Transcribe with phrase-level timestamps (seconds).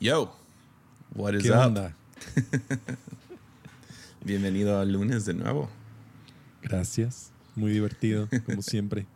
[0.00, 0.34] Yo,
[1.14, 1.66] what is ¿Qué up?
[1.66, 1.94] onda?
[4.24, 5.68] Bienvenido al lunes de nuevo.
[6.62, 7.30] Gracias.
[7.56, 9.06] Muy divertido, como siempre.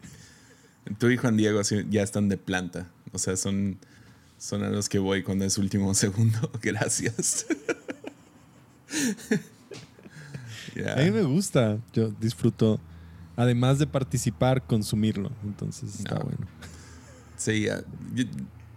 [0.98, 1.60] Tú y Juan Diego
[1.90, 2.88] ya están de planta.
[3.12, 3.78] O sea, son,
[4.38, 6.50] son a los que voy cuando es último segundo.
[6.62, 7.46] Gracias.
[10.96, 11.78] A mí me gusta.
[11.94, 12.78] Yo disfruto,
[13.36, 15.30] además de participar, consumirlo.
[15.44, 16.24] Entonces está No.
[16.24, 16.46] bueno.
[17.36, 17.82] Sí, ya.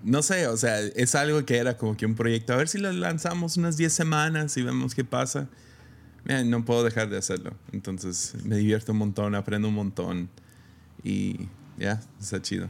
[0.04, 2.54] No sé, o sea, es algo que era como que un proyecto.
[2.54, 5.48] A ver si lo lanzamos unas 10 semanas y vemos qué pasa.
[6.24, 7.54] Mira, no puedo dejar de hacerlo.
[7.72, 10.30] Entonces me divierto un montón, aprendo un montón.
[11.04, 12.70] Y ya, está chido.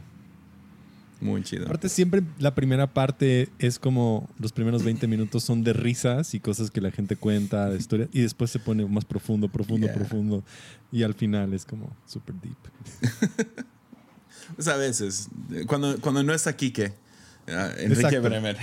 [1.20, 1.64] Muy chido.
[1.64, 6.38] Aparte, siempre la primera parte es como los primeros 20 minutos son de risas y
[6.40, 9.96] cosas que la gente cuenta, de historia, y después se pone más profundo, profundo, Yeah.
[9.96, 10.44] profundo.
[10.92, 12.56] Y al final es como super deep.
[14.54, 15.28] Pues a veces,
[15.66, 16.94] cuando, cuando no está Quique,
[17.48, 18.22] Enrique Exacto.
[18.22, 18.56] Bremer.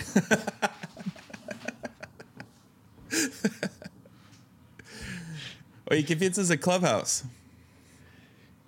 [5.89, 7.23] Oye, ¿qué piensas de Clubhouse?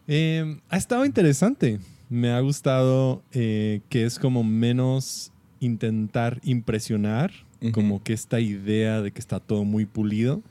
[0.08, 1.80] Eh, ha estado interesante.
[2.10, 7.32] Me ha gustado eh, que es como menos intentar impresionar,
[7.74, 10.42] como que esta idea de que está todo muy pulido.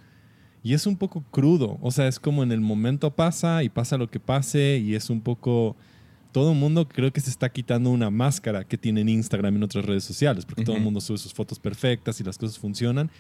[0.63, 3.97] Y es un poco crudo, o sea, es como en el momento pasa y pasa
[3.97, 5.77] lo que pase y es un poco...
[6.37, 9.57] Todo el mundo creo que se está quitando una máscara que tiene en Instagram y
[9.57, 12.59] en otras redes sociales, porque todo el mundo sube sus fotos perfectas y las cosas
[12.59, 13.11] funcionan.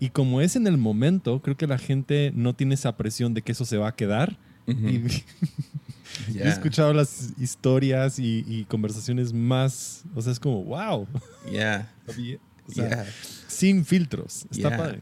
[0.00, 3.42] Y como es en el momento, creo que la gente no tiene esa presión de
[3.42, 4.36] que eso se va a quedar.
[4.66, 4.72] Y
[6.28, 11.06] He Yeah, escuchado las historias y, y conversaciones más, o sea, es como, wow.
[11.52, 13.06] yeah, O sea, yeah.
[13.46, 14.46] sin filtros.
[14.50, 15.00] Está padre.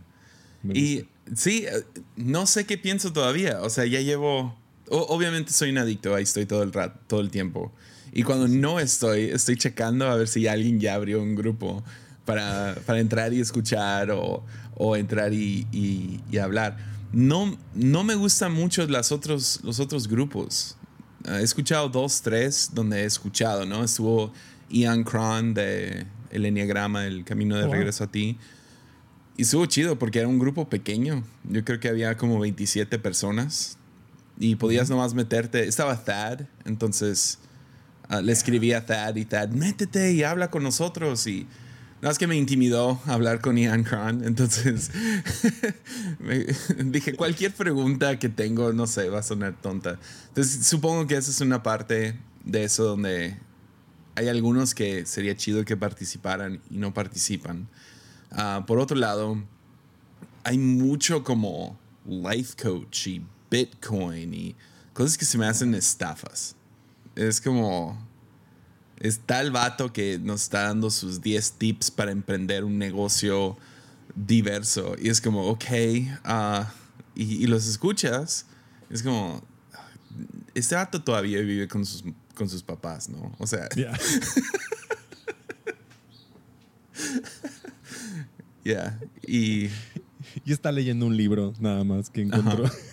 [0.74, 1.84] Y sí, eh,
[2.16, 3.62] no sé qué pienso todavía.
[3.62, 4.60] O sea, ya llevo.
[4.92, 7.72] O- obviamente soy un adicto, ahí estoy todo el rato, todo el tiempo.
[8.12, 11.82] Y cuando no estoy, estoy checando a ver si alguien ya abrió un grupo
[12.24, 14.44] para, para entrar y escuchar o,
[14.76, 16.76] o entrar y, y- y hablar.
[17.12, 20.76] No, no me gustan mucho las otros, los otros grupos.
[21.26, 23.82] Ah, He escuchado dos, tres donde he escuchado, ¿no?
[23.84, 24.32] Estuvo
[24.70, 27.72] Ian Cron de El Enneagrama, El Camino de wow.
[27.74, 28.38] Regreso a Ti.
[29.36, 31.22] Y estuvo chido porque era un grupo pequeño.
[31.44, 33.78] Yo creo que había como 27 personas.
[34.42, 35.68] Y podías nomás meterte.
[35.68, 37.38] Estaba Thad, entonces
[38.08, 41.24] ah, le escribí a Thad y Thad, métete y habla con nosotros.
[41.28, 41.46] Y
[42.00, 44.24] nada más que me intimidó hablar con Ian Cron.
[44.24, 44.90] Entonces
[46.18, 46.46] me-
[46.84, 49.98] dije, cualquier pregunta que tengo, no sé, va a sonar tonta.
[50.28, 53.36] Entonces supongo que esa es una parte de eso donde
[54.16, 57.68] hay algunos que sería chido que participaran y no participan.
[58.32, 59.40] Ah, por otro lado,
[60.42, 64.56] hay mucho como life coach y Bitcoin y
[64.94, 66.56] cosas que se me hacen estafas.
[67.14, 68.10] Es como.
[68.98, 73.58] Está el vato que nos está dando sus 10 tips para emprender un negocio
[74.14, 74.94] diverso.
[74.98, 75.64] Y es como, ok.
[76.24, 76.72] ah,
[77.14, 78.46] y, y los escuchas.
[78.90, 79.42] Es como.
[80.54, 82.04] Este vato todavía vive con sus,
[82.34, 83.34] con sus papás, ¿no?
[83.38, 83.92] O sea, Ya.
[88.64, 88.98] yeah.
[89.26, 89.68] Y.
[90.44, 92.64] Y está leyendo un libro nada más que encontró.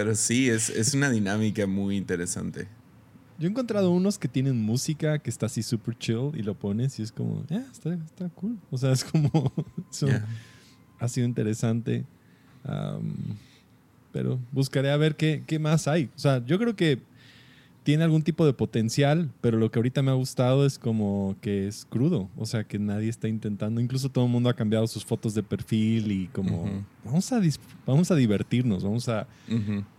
[0.00, 2.66] Pero sí, es, es una dinámica muy interesante.
[3.38, 6.98] Yo he encontrado unos que tienen música que está así super chill y lo pones
[6.98, 8.56] y es como, "Ah, está, está cool.
[8.70, 9.30] O sea, es como,
[10.00, 10.26] Yeah.
[11.00, 12.06] ha sido interesante.
[14.10, 16.08] Pero buscaré a ver qué, qué más hay.
[16.16, 16.98] O sea, yo creo que
[17.82, 21.66] tiene algún tipo de potencial, pero lo que ahorita me ha gustado es como que
[21.66, 22.28] es crudo.
[22.36, 23.80] O sea, que nadie está intentando.
[23.80, 26.68] Incluso todo el mundo ha cambiado sus fotos de perfil y como,
[27.04, 27.40] vamos, a
[27.86, 29.20] vamos a divertirnos, vamos a,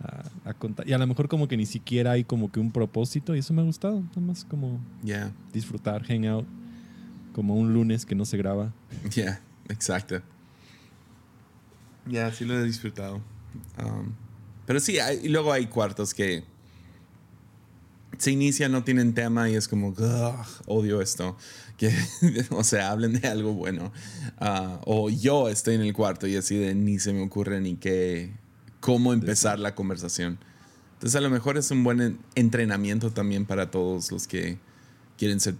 [0.00, 0.88] a- a contar.
[0.88, 3.52] Y a lo mejor como que ni siquiera hay como que un propósito y eso
[3.52, 4.00] me ha gustado.
[4.00, 6.46] Nada más como Yeah, disfrutar, hang out,
[7.34, 8.72] como un lunes que no se graba.
[9.14, 10.22] yeah, exacto.
[12.08, 13.16] Yeah, sí lo he disfrutado.
[13.78, 14.12] Um,
[14.66, 16.44] pero sí, hay- y luego hay cuartos que
[18.18, 21.36] se inician, no tienen tema y es como, "Ugh, odio esto.
[21.78, 21.90] Que,
[22.50, 23.92] o sea, hablen de algo bueno.
[24.38, 27.74] Ah, o yo estoy en el cuarto y así de ni se me ocurre ni
[27.76, 28.30] qué,
[28.80, 30.38] cómo empezar la conversación.
[30.94, 34.58] Entonces a lo mejor es un buen en- entrenamiento también para todos los que
[35.18, 35.56] quieren ser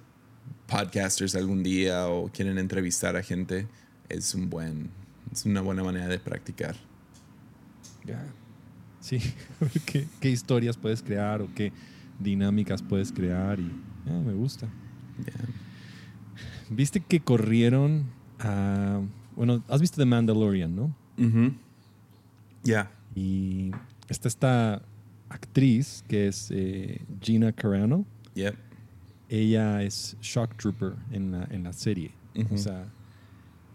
[0.69, 3.67] podcasters algún día o quieren entrevistar a gente.
[4.09, 4.91] Es un buen,
[5.33, 6.77] es una buena manera de practicar.
[9.01, 9.19] Sí,
[9.87, 11.73] ¿Qué, qué historias puedes crear o qué
[12.19, 13.71] dinámicas puedes crear y
[14.09, 14.69] ah, me gusta.
[15.25, 15.35] Yeah.
[16.71, 18.07] Viste que corrieron
[18.39, 19.01] a...
[19.37, 20.95] Bueno, has visto The Mandalorian, ¿no?
[21.19, 21.55] Ujú.
[22.65, 22.91] Yeah.
[23.15, 23.71] Y
[24.09, 24.83] está esta
[25.29, 28.05] actriz que es eh, Gina Carano.
[28.35, 28.57] Yep.
[29.33, 32.13] ella es Shock Trooper en la, en la serie.
[32.51, 32.87] O sea,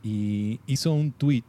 [0.03, 1.43] y hizo un tweet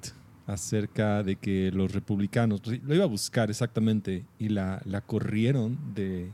[0.47, 6.33] acerca de que los republicanos, lo iba a buscar exactamente, y la, la corrieron de,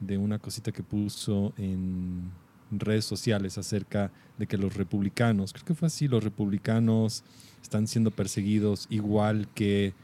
[0.00, 2.30] de una cosita que puso en
[2.70, 7.24] redes sociales acerca de que los republicanos, creo que fue así, los republicanos
[7.62, 9.94] están siendo perseguidos igual que,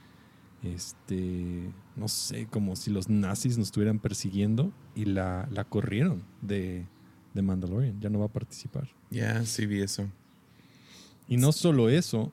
[0.63, 6.87] este, no sé, como si los nazis nos estuvieran persiguiendo y la, la corrieron de,
[7.35, 8.89] de Mandalorian, ya no va a participar.
[9.11, 10.09] Ya, sí vi eso.
[11.29, 12.33] Y no solo eso,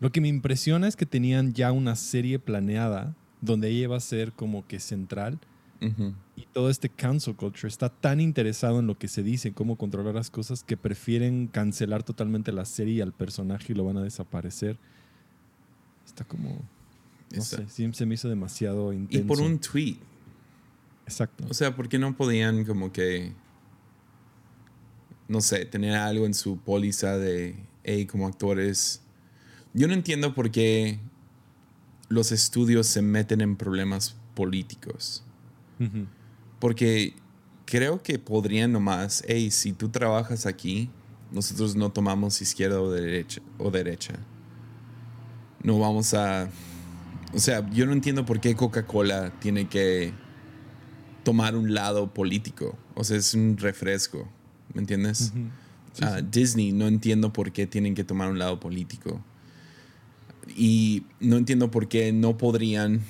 [0.00, 4.00] lo que me impresiona es que tenían ya una serie planeada donde ella va a
[4.00, 5.38] ser como que central.
[6.34, 10.14] Y todo este cancel culture está tan interesado en lo que se dice, cómo controlar
[10.14, 14.02] las cosas, que prefieren cancelar totalmente la serie y al personaje y lo van a
[14.02, 14.78] desaparecer.
[16.06, 19.24] Está como, no Está- sé, se me hizo demasiado intenso.
[19.24, 19.96] Y por un tweet.
[21.06, 21.44] Exacto.
[21.50, 23.32] O sea, ¿por qué no podían como que,
[25.28, 29.02] no sé, tener algo en su póliza de, hey, como actores?
[29.74, 30.98] Yo no entiendo por qué
[32.08, 35.24] los estudios se meten en problemas políticos.
[35.80, 36.06] Ujú.
[36.62, 37.14] Porque
[37.64, 40.90] creo que podrían nomás, hey, si tú trabajas aquí,
[41.32, 43.42] nosotros no tomamos izquierda o derecha.
[43.58, 44.14] O derecha.
[45.64, 46.48] No vamos a...
[47.34, 50.14] O sea, yo no entiendo por qué Coca-Cola tiene que
[51.24, 52.78] tomar un lado político.
[52.94, 54.28] O sea, es un refresco.
[54.72, 55.32] ¿Me entiendes?
[55.94, 56.26] Sí, Ah, sí.
[56.30, 59.20] Disney, no entiendo por qué tienen que tomar un lado político.
[60.56, 63.00] Y no entiendo por qué no podrían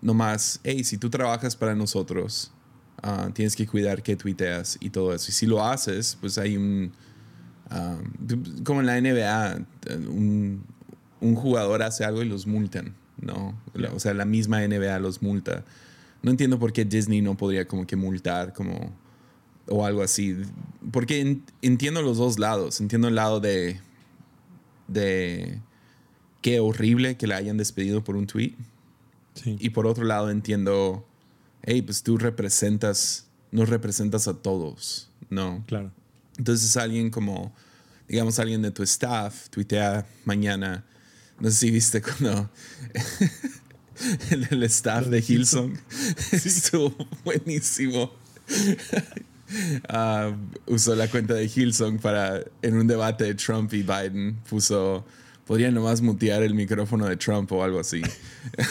[0.00, 2.52] nomás, hey, si tú trabajas para nosotros,
[3.02, 5.26] ah, tienes que cuidar que tuiteas y todo eso.
[5.30, 6.92] Y si lo haces, pues hay un...
[7.70, 7.96] ah,
[8.64, 9.64] como en la NBA,
[10.08, 10.64] un,
[11.20, 13.56] un jugador hace algo y los multan, ¿no?
[13.94, 15.64] O sea, la misma NBA los multa.
[16.22, 18.92] No entiendo por qué Disney no podría como que multar como
[19.68, 20.36] o algo así.
[20.90, 22.80] Porque en- entiendo los dos lados.
[22.80, 23.80] Entiendo el lado de
[24.88, 25.60] de
[26.42, 28.54] qué horrible que la hayan despedido por un tweet.
[29.34, 29.56] Sí.
[29.60, 31.06] Y por otro lado entiendo,
[31.62, 35.64] hey, pues tú representas, nos representas a todos, ¿no?
[35.66, 35.92] Claro.
[36.38, 37.54] Entonces alguien como,
[38.08, 40.84] digamos, alguien de tu staff tuitea mañana,
[41.38, 42.50] no sé si viste cuando
[44.30, 45.78] el, el staff de Hillsong
[46.32, 46.94] estuvo
[47.24, 48.12] buenísimo.
[49.88, 50.34] Ah,
[50.66, 55.04] usó la cuenta de Hillsong para, en un debate de Trump y Biden, puso,
[55.52, 58.00] podrían nomás mutear el micrófono de Trump o algo así.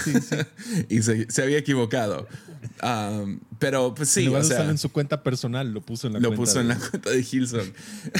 [0.89, 2.28] y se, se había equivocado.
[2.80, 3.24] Ah,
[3.60, 6.13] pero pues sí, en lugar o de sea, en su cuenta personal, lo puso en
[6.13, 7.72] la lo cuenta puso de- en la cuenta de Hillsong.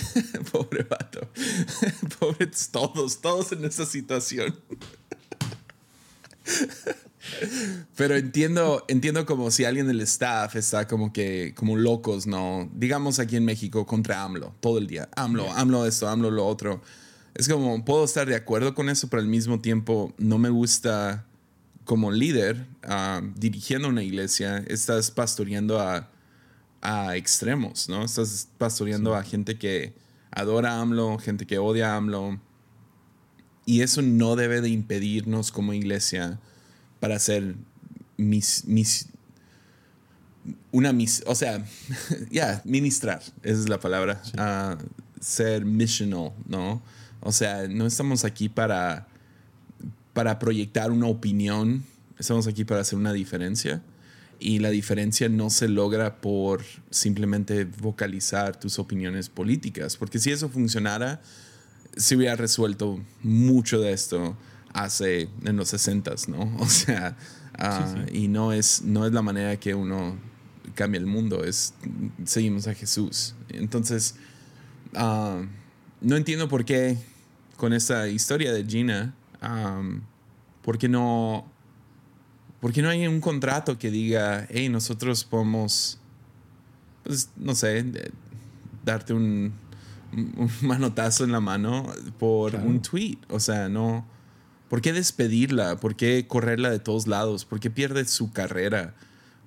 [0.52, 1.28] Pobre vato.
[2.19, 4.56] Pobres todos, todos en esa situación.
[7.96, 12.69] Pero entiendo, entiendo como si alguien del staff está como que, como locos, ¿no?
[12.75, 15.10] Digamos aquí en México contra AMLO, todo el día.
[15.16, 16.84] AMLO, AMLO esto, AMLO lo otro.
[17.33, 21.25] Es como, puedo estar de acuerdo con eso, pero al mismo tiempo no me gusta
[21.86, 26.10] como líder ah, dirigiendo una iglesia, estás pastoreando a,
[26.81, 28.04] a extremos, ¿no?
[28.04, 29.94] Estás pastoreando a gente que
[30.31, 32.39] adora a AMLO, gente que odia a AMLO.
[33.66, 36.39] Y eso no debe de impedirnos como iglesia
[37.00, 37.56] para hacer
[38.18, 39.07] mis, mis
[40.72, 41.63] una mis, o sea,
[42.31, 44.77] ya, ministrar, esa es la palabra, Ah,
[45.19, 46.82] ser missional, ¿no?
[47.22, 49.08] O sea, no estamos aquí para,
[50.13, 51.84] para proyectar una opinión,
[52.18, 53.82] estamos aquí para hacer una diferencia.
[54.40, 60.50] Y la diferencia no se logra por simplemente vocalizar tus opiniones políticas, porque si eso
[60.50, 61.22] funcionara,
[61.96, 64.36] se hubiera resuelto mucho de esto
[64.74, 66.56] hace en los 60 ¿no?
[66.60, 67.16] O sea,
[67.58, 70.18] ah, y no es, no es la manera que uno
[70.74, 71.74] cambia el mundo, es
[72.25, 73.36] seguimos a Jesús.
[73.50, 74.16] Entonces,
[74.96, 75.44] ah,
[76.01, 76.98] no entiendo por qué
[77.62, 79.13] con esta historia de Gina,
[79.44, 80.01] um,
[80.63, 81.46] ¿por qué no,
[82.60, 86.00] por qué no hay un contrato que diga, hey, nosotros podemos,
[87.03, 87.86] pues, no sé,
[88.84, 89.53] darte un,
[90.12, 91.86] un manotazo en la mano
[92.18, 92.65] por Claro.
[92.68, 93.20] un tweet?
[93.30, 94.08] O sea, no,
[94.68, 95.75] ¿por qué despedirla?
[95.75, 97.46] ¿Por qué correrla de todos lados?
[97.46, 98.96] ¿Por qué pierde su carrera?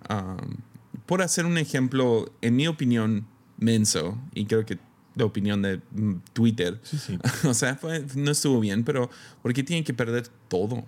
[0.09, 0.59] Um,
[1.04, 3.26] por hacer un ejemplo, en mi opinión,
[3.59, 4.78] menso, y creo que
[5.14, 7.18] de opinión de mm, Twitter, Sí, sí.
[7.49, 9.11] o sea, fue- no estuvo bien, pero
[9.42, 10.85] ¿por qué tienen que perder todo?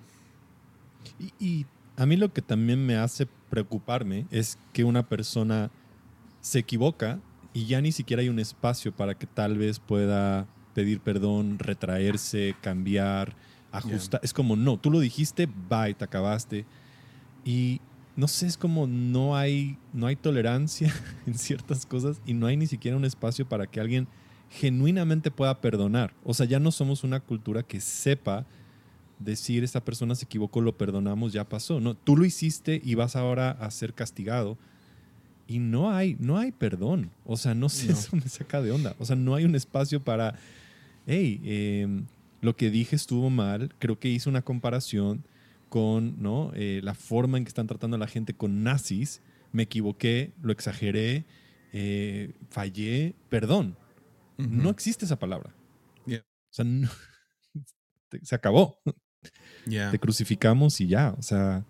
[1.18, 1.66] Y, y
[1.96, 5.70] a mí lo que también me hace preocuparme es que una persona
[6.40, 7.20] se equivoca
[7.52, 12.54] y ya ni siquiera hay un espacio para que tal vez pueda pedir perdón, retraerse,
[12.62, 13.34] cambiar,
[13.72, 14.20] ajustar.
[14.22, 16.66] Es como, no, tú lo dijiste, bye, te acabaste.
[17.44, 17.80] Y
[18.16, 20.92] no sé, es como no hay, no hay tolerancia
[21.26, 24.08] en ciertas cosas y no hay ni siquiera un espacio para que alguien
[24.50, 26.14] genuinamente pueda perdonar.
[26.24, 28.46] O sea, ya no somos una cultura que sepa
[29.18, 31.80] decir esta persona se equivocó, lo perdonamos, ya pasó.
[31.80, 34.56] No, tú lo hiciste y vas ahora a ser castigado.
[35.48, 37.10] Y no hay, no hay perdón.
[37.24, 38.96] O sea, no sé, eso me saca de onda.
[38.98, 40.34] O sea, no hay un espacio para,
[41.06, 42.06] hey, em,
[42.40, 45.24] lo que dije estuvo mal, creo que hice una comparación
[45.68, 46.52] con ¿no?
[46.54, 50.52] Eh, la forma en que están tratando a la gente con nazis, me equivoqué, lo
[50.52, 51.24] exageré,
[51.72, 53.76] eh, fallé, perdón.
[54.38, 55.54] No existe esa palabra.
[56.06, 56.12] O
[56.50, 56.64] sea,
[58.22, 58.78] se acabó.
[59.64, 61.14] Te crucificamos y ya.
[61.18, 61.64] O sea.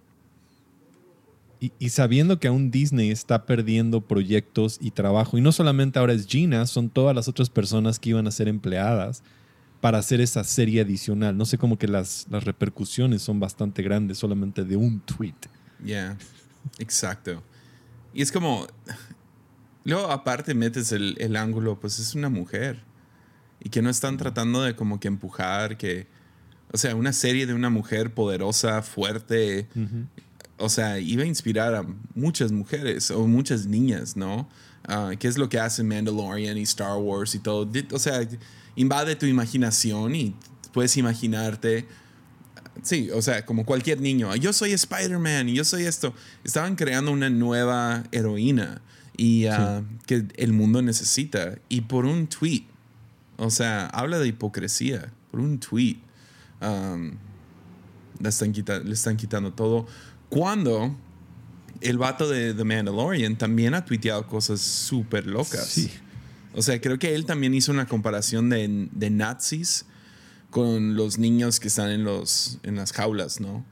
[1.59, 6.27] Y, sabiendo que aún Disney está perdiendo proyectos y trabajo, y no solamente ahora es
[6.27, 9.23] Gina, son todas las otras personas que iban a ser empleadas
[9.81, 11.37] para hacer esa serie adicional.
[11.37, 15.35] No sé, como que las, las repercusiones son bastante grandes solamente de un tweet.
[15.85, 16.17] Ya,
[16.79, 17.43] exacto.
[18.15, 18.67] Y es como,
[19.85, 22.83] luego aparte metes el, el, ángulo, pues es una mujer.
[23.61, 26.07] Y que no están tratando de como que empujar, que
[26.73, 29.69] o sea, una serie de una mujer poderosa, fuerte.
[30.59, 34.49] O sea, iba a inspirar a muchas mujeres o muchas niñas, ¿no?
[34.89, 37.69] Uh, ¿Qué es lo que hace Mandalorian y Star Wars y todo?
[37.93, 38.27] O sea,
[38.77, 40.35] invade tu imaginación y
[40.73, 41.87] puedes imaginarte.
[42.83, 44.35] Sí, o sea, como cualquier niño.
[44.37, 46.15] Yo soy Spider-Man y yo soy esto.
[46.45, 48.83] Estaban creando una nueva heroína
[49.17, 51.59] y uh, que el mundo necesita.
[51.69, 52.67] Y por un tweet.
[53.39, 55.13] O sea, habla de hipocresía.
[55.31, 55.97] Por un tweet
[58.21, 58.53] le, están
[58.85, 59.87] le están quitando todo.
[60.29, 60.97] Cuando
[61.81, 65.89] el vato de The Mandalorian también ha tuiteado cosas súper locas.
[66.57, 69.85] O sea, creo que él también hizo una comparación de, de, nazis
[70.51, 73.65] con los niños que están en, los, en las jaulas, ¿no?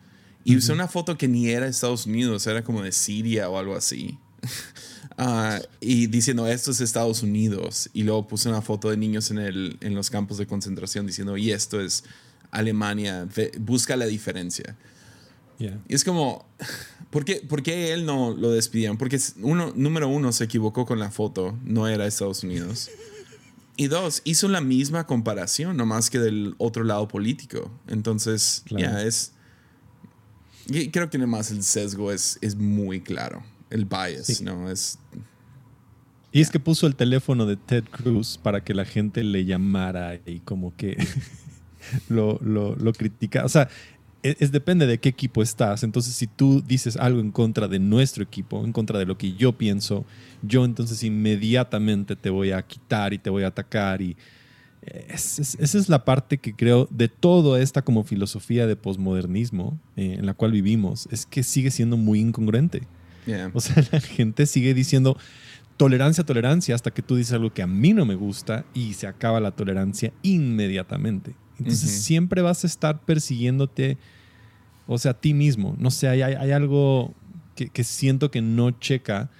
[0.44, 3.58] Y usó una foto que ni era de Estados Unidos, era como de Siria o
[3.58, 4.18] algo así.
[5.16, 7.88] Ah, y diciendo, esto es Estados Unidos.
[7.92, 11.36] Y luego puso una foto de niños en, el, en los campos de concentración diciendo,
[11.36, 12.02] y esto es
[12.50, 13.28] Alemania,
[13.60, 14.76] busca la diferencia.
[15.58, 16.46] Y es como,
[17.10, 18.98] ¿por qué, ¿por qué, él no lo despidieron?
[18.98, 22.90] Porque uno, número uno, se equivocó con la foto, no era Estados Unidos.
[23.76, 27.70] Y dos, hizo la misma comparación, nomás que del otro lado político.
[27.88, 29.32] Entonces, ya es...
[30.66, 33.42] Y creo que además el sesgo es, es muy claro.
[33.70, 34.70] El bias, ¿no?
[34.70, 34.98] Es...
[36.34, 40.20] Y es que puso el teléfono de Ted Cruz para que la gente le llamara
[40.26, 40.96] y como que
[42.08, 43.44] lo, lo, critica.
[43.44, 43.68] O sea,
[44.24, 45.84] e, es, depende de qué equipo estás.
[45.84, 49.34] Entonces, si tú dices algo en contra de nuestro equipo, en contra de lo que
[49.34, 50.04] yo pienso,
[50.42, 54.02] yo entonces inmediatamente te voy a quitar y te voy a atacar.
[54.02, 54.16] Y
[55.08, 60.26] esa es la parte que creo de toda esta como filosofía de posmodernismo eh, en
[60.26, 62.82] la cual vivimos, es que sigue siendo muy incongruente.
[63.54, 65.16] O sea, la gente sigue diciendo
[65.76, 69.06] tolerancia, tolerancia, hasta que tú dices algo que a mí no me gusta y se
[69.06, 71.34] acaba la tolerancia inmediatamente.
[71.58, 73.96] Entonces siempre vas a estar persiguiéndote,
[74.86, 75.74] o sea, a ti mismo.
[75.78, 77.14] No sé, hay, hay algo
[77.54, 79.30] que, siento que no checa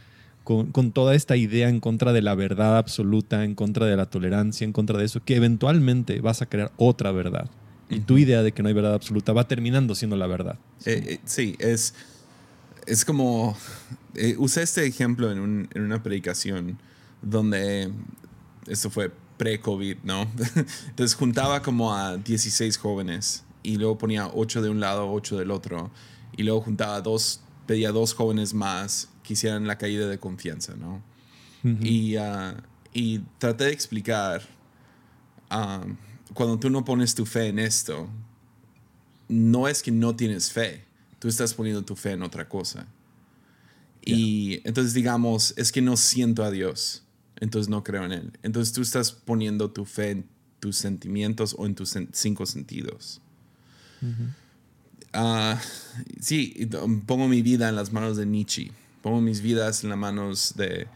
[0.44, 4.06] con, con, toda esta idea en contra de la verdad absoluta, en contra de la
[4.06, 7.50] tolerancia, en contra de eso, que eventualmente vas a crear otra verdad.
[7.90, 10.58] Y tu idea de que no hay verdad absoluta va terminando siendo la verdad.
[10.84, 11.94] Eh, eh, sí, es,
[12.86, 13.56] es como...
[14.14, 16.78] Eh, usé este ejemplo en, un, en una predicación
[17.20, 17.90] donde
[18.66, 20.22] esto fue pre-COVID, ¿no?
[20.88, 25.50] Entonces juntaba como a 16 jóvenes y luego ponía 8 de un lado, 8 del
[25.50, 25.90] otro.
[26.37, 31.02] Y luego juntaba dos, pedía dos jóvenes más que hicieran la caída de confianza, ¿no?
[31.64, 32.54] y, uh,
[32.92, 34.42] y, traté de explicar,
[35.50, 35.97] um,
[36.35, 38.09] cuando tú no pones tu fe en esto,
[39.28, 40.85] no es que no tienes fe,
[41.18, 42.87] tú estás poniendo tu fe en otra cosa.
[44.04, 47.04] Y entonces digamos, es que no siento a Dios
[47.40, 48.33] entonces no creo en Él.
[48.42, 50.28] Entonces tú estás poniendo tu fe en
[50.61, 53.21] tus sentimientos o en tus cinco sentidos.
[55.12, 55.60] Ah,
[56.20, 56.68] sí,
[57.06, 60.88] pongo mi vida en las manos de Nietzsche, pongo mis vidas en las manos de,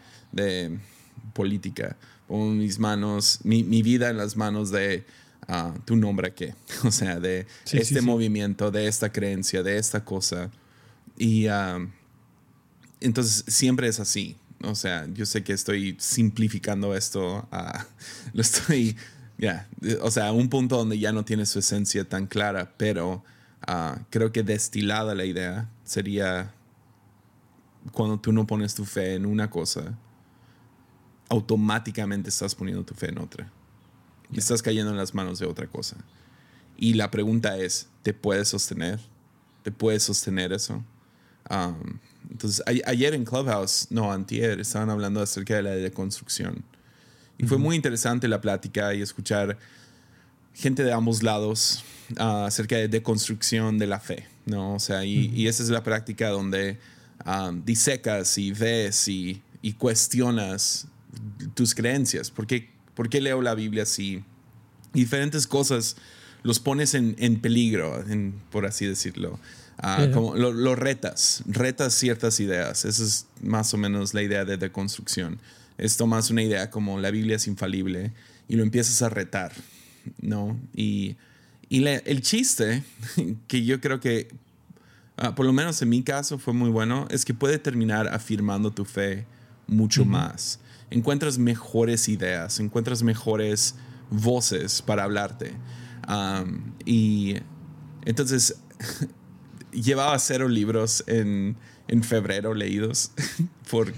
[1.33, 5.05] política, pongo mis manos, mi, vida en las manos de
[5.49, 10.51] uh, tu nombre qué, o sea, de este movimiento, de esta creencia, de esta cosa.
[11.17, 11.79] Y ah,
[13.01, 14.37] entonces siempre es así.
[14.63, 17.49] O sea, yo sé que estoy simplificando esto,
[18.33, 18.97] lo estoy,
[19.39, 19.69] ya,
[20.03, 23.25] o sea, a un punto donde ya no tiene su esencia tan clara, pero
[23.67, 26.53] ah, creo que destilada la idea sería
[27.93, 29.97] cuando tú no pones tu fe en una cosa,
[31.29, 33.51] automáticamente estás poniendo tu fe en otra.
[34.31, 35.97] Y estás cayendo en las manos de otra cosa.
[36.77, 39.01] Y la pregunta es, ¿te puedes sostener?
[39.63, 40.85] ¿Te puedes sostener eso?
[42.31, 46.63] Entonces, ayer en Clubhouse, no, antier, estaban hablando acerca de la deconstrucción.
[47.39, 49.59] Y fue muy interesante la plática y escuchar
[50.55, 51.85] gente de ambos lados
[52.19, 54.75] ah, acerca de deconstrucción de la fe, ¿no?
[54.75, 56.79] O sea, y, esa es la práctica donde
[57.21, 60.89] ah, disecas y ves y, y, cuestionas
[61.55, 62.31] tus creencias.
[62.31, 64.25] ¿Por qué, ¿Por qué leo la Biblia así?
[64.93, 65.97] diferentes cosas
[66.43, 69.39] los pones en, en peligro, en, por así decirlo.
[69.81, 72.85] Ah, como lo, retas, retas ciertas ideas.
[72.85, 75.39] Esa es más o menos la idea de deconstrucción.
[75.79, 78.13] Es tomas una idea como la Biblia es infalible
[78.49, 79.53] y lo empiezas a retar,
[80.21, 80.59] ¿no?
[80.75, 81.17] Y,
[81.69, 82.83] y el chiste,
[83.49, 84.29] que yo creo que,
[85.17, 88.73] ah, por lo menos en mi caso, fue muy bueno, es que puede terminar afirmando
[88.73, 89.27] tu fe
[89.67, 90.61] mucho más.
[90.91, 93.75] Encuentras mejores ideas, encuentras mejores
[94.11, 95.53] voces para hablarte.
[96.85, 97.37] y
[98.07, 98.57] entonces
[99.73, 101.57] llevaba cero libros en,
[101.89, 103.13] en febrero leídos
[103.71, 103.93] por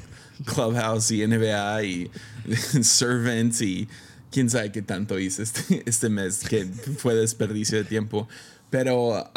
[0.45, 2.11] Clubhouse y NBA y
[2.83, 3.89] Servants y
[4.31, 8.29] quién sabe qué tanto hice este, este mes que fue desperdicio de tiempo.
[8.71, 9.31] Pero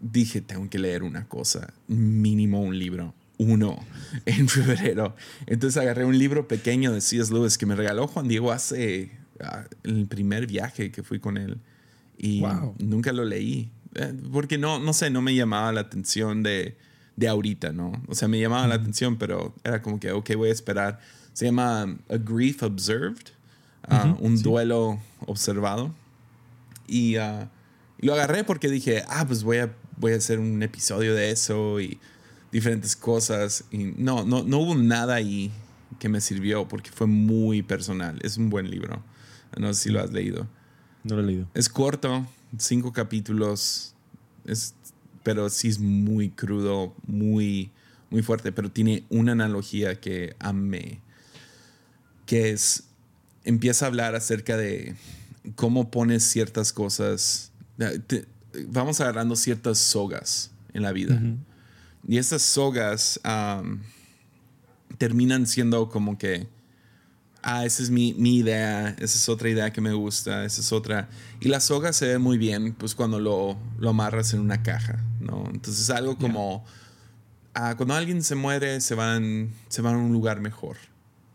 [0.00, 3.84] dije, tengo que leer una cosa, mínimo un libro, uno,
[4.26, 5.16] en febrero.
[5.46, 7.32] Entonces agarré un libro pequeño de C.S.
[7.32, 11.58] Lewis que me regaló Juan Diego hace ah, el primer viaje que fui con él.
[12.16, 12.42] Y
[12.78, 13.70] nunca lo leí.
[13.94, 16.76] Eh, porque no, no sé, no me llamaba la atención de,
[17.20, 17.92] de ahorita, ¿no?
[18.08, 21.00] O sea, me llamaba la atención, pero era como que, ok, voy a esperar.
[21.34, 23.26] Se llama A Grief Observed,
[23.90, 25.94] uh, un duelo observado.
[26.88, 27.46] Y, uh,
[27.98, 31.78] lo agarré porque dije, ah, pues voy a, voy a hacer un episodio de eso
[31.78, 31.98] y
[32.50, 33.64] diferentes cosas.
[33.70, 35.52] Y no, no, no hubo nada ahí
[35.98, 38.18] que me sirvió porque fue muy personal.
[38.22, 39.02] Es un buen libro.
[39.58, 40.48] No sé si lo has leído.
[41.04, 41.48] No lo he leído.
[41.52, 43.94] Es corto, cinco capítulos,
[44.46, 44.74] es,
[45.22, 47.70] pero sí es muy crudo, muy,
[48.10, 51.00] muy fuerte, pero tiene una analogía que amé,
[52.26, 52.84] que es,
[53.44, 54.94] empieza a hablar acerca de
[55.54, 57.52] cómo pones ciertas cosas,
[58.68, 61.20] vamos agarrando ciertas sogas en la vida.
[62.06, 63.20] Y estas sogas
[64.98, 66.48] terminan siendo como que
[67.42, 70.72] ah, esa es mi, mi, idea, esa es otra idea que me gusta, esa es
[70.72, 71.08] otra.
[71.40, 75.02] Y la soga se ve muy bien, pues cuando lo, lo amarras en una caja,
[75.20, 75.44] ¿no?
[75.52, 76.64] Entonces es algo como,
[77.54, 80.76] ah, cuando alguien se muere, se van, se van a un lugar mejor.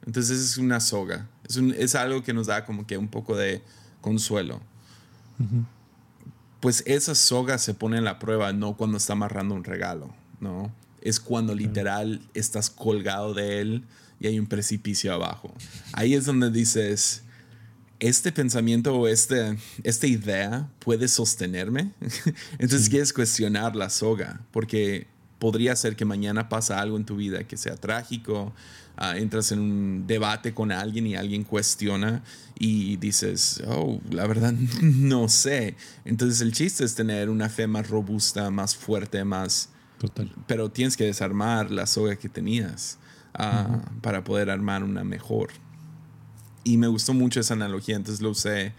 [0.06, 3.36] Entonces es una soga, es, un, es algo que nos da como que un poco
[3.36, 3.64] de
[4.02, 4.62] consuelo.
[6.60, 10.72] Pues esa soga se pone en la prueba no cuando está amarrando un regalo, ¿no?
[11.02, 13.84] Es cuando literal estás colgado de él
[14.20, 15.54] y hay un precipicio abajo.
[15.94, 17.25] Ahí es donde dices,
[18.00, 21.92] este pensamiento o este, esta idea puede sostenerme.
[22.60, 25.08] Entonces quieres cuestionar la soga, porque
[25.40, 28.54] podría ser que mañana pasa algo en tu vida que sea trágico,
[28.98, 32.24] ah, entras en un debate con alguien y alguien cuestiona
[32.58, 35.76] y dices, oh, la verdad no sé.
[36.04, 39.70] Entonces el chiste es tener una fe más robusta, más fuerte, más...
[40.00, 40.30] Total.
[40.46, 42.98] Pero tienes que desarmar la soga que tenías.
[43.38, 45.50] Ah, para poder armar una mejor.
[46.66, 48.74] Y me gustó mucho esa analogía, entonces lo usé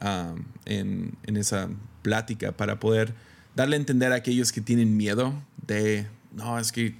[0.00, 0.34] ah,
[0.66, 1.68] en, en, esa
[2.02, 3.14] plática para poder
[3.56, 5.34] darle a entender a aquellos que tienen miedo
[5.66, 6.94] de, no, es que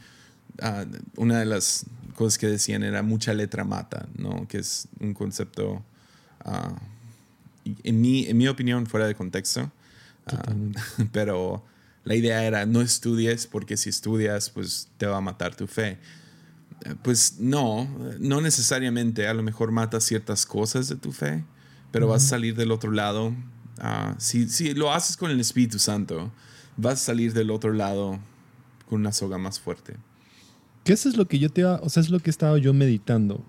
[0.60, 0.84] ah,
[1.16, 4.48] una de las cosas que decían era mucha letra mata, ¿no?
[4.48, 5.82] Que es un concepto,
[7.84, 9.70] en, mi, en mi opinión, fuera de contexto.
[11.12, 11.64] pero
[12.04, 15.98] la idea era no estudies porque si estudias, pues te va a matar tu fe.
[17.02, 17.88] Pues no,
[18.18, 19.28] no necesariamente.
[19.28, 21.44] A lo mejor matas ciertas cosas de tu fe,
[21.90, 23.34] pero vas a salir del otro lado.
[23.78, 26.30] Ah, si, si, lo haces con el Espíritu Santo,
[26.76, 28.18] vas a salir del otro lado
[28.88, 29.96] con una soga más fuerte.
[30.84, 33.44] ¿Qué es lo que yo te o sea, es lo que he estado yo meditando?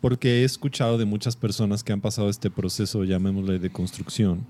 [0.00, 4.46] Porque he escuchado de muchas personas que han pasado este proceso, llamémosle de construcción.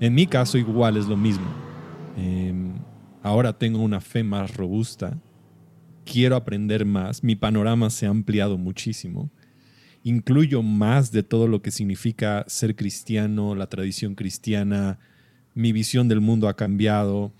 [0.00, 1.46] En mi caso igual es lo mismo.
[2.16, 2.72] Em,
[3.22, 5.18] ahora tengo una fe más robusta
[6.04, 9.30] quiero aprender más, mi panorama se ha ampliado muchísimo.
[10.02, 14.98] Incluyo más de todo lo que significa ser cristiano, la tradición cristiana,
[15.54, 17.32] mi visión del mundo ha cambiado,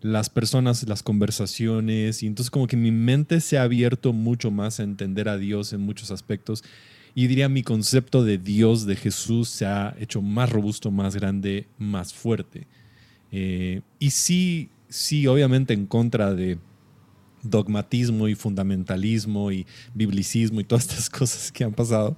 [0.00, 4.80] las personas, las conversaciones, y entonces como que mi mente se ha abierto mucho más
[4.80, 6.62] a entender a Dios en muchos aspectos.
[7.14, 11.66] Y diría mi concepto de Dios, de Jesús, se ha hecho más robusto, más grande,
[11.78, 12.66] más fuerte.
[13.32, 16.58] Eh, y sí, sí, obviamente en contra de
[17.42, 22.16] dogmatismo y fundamentalismo y biblicismo y todas estas cosas que han pasado.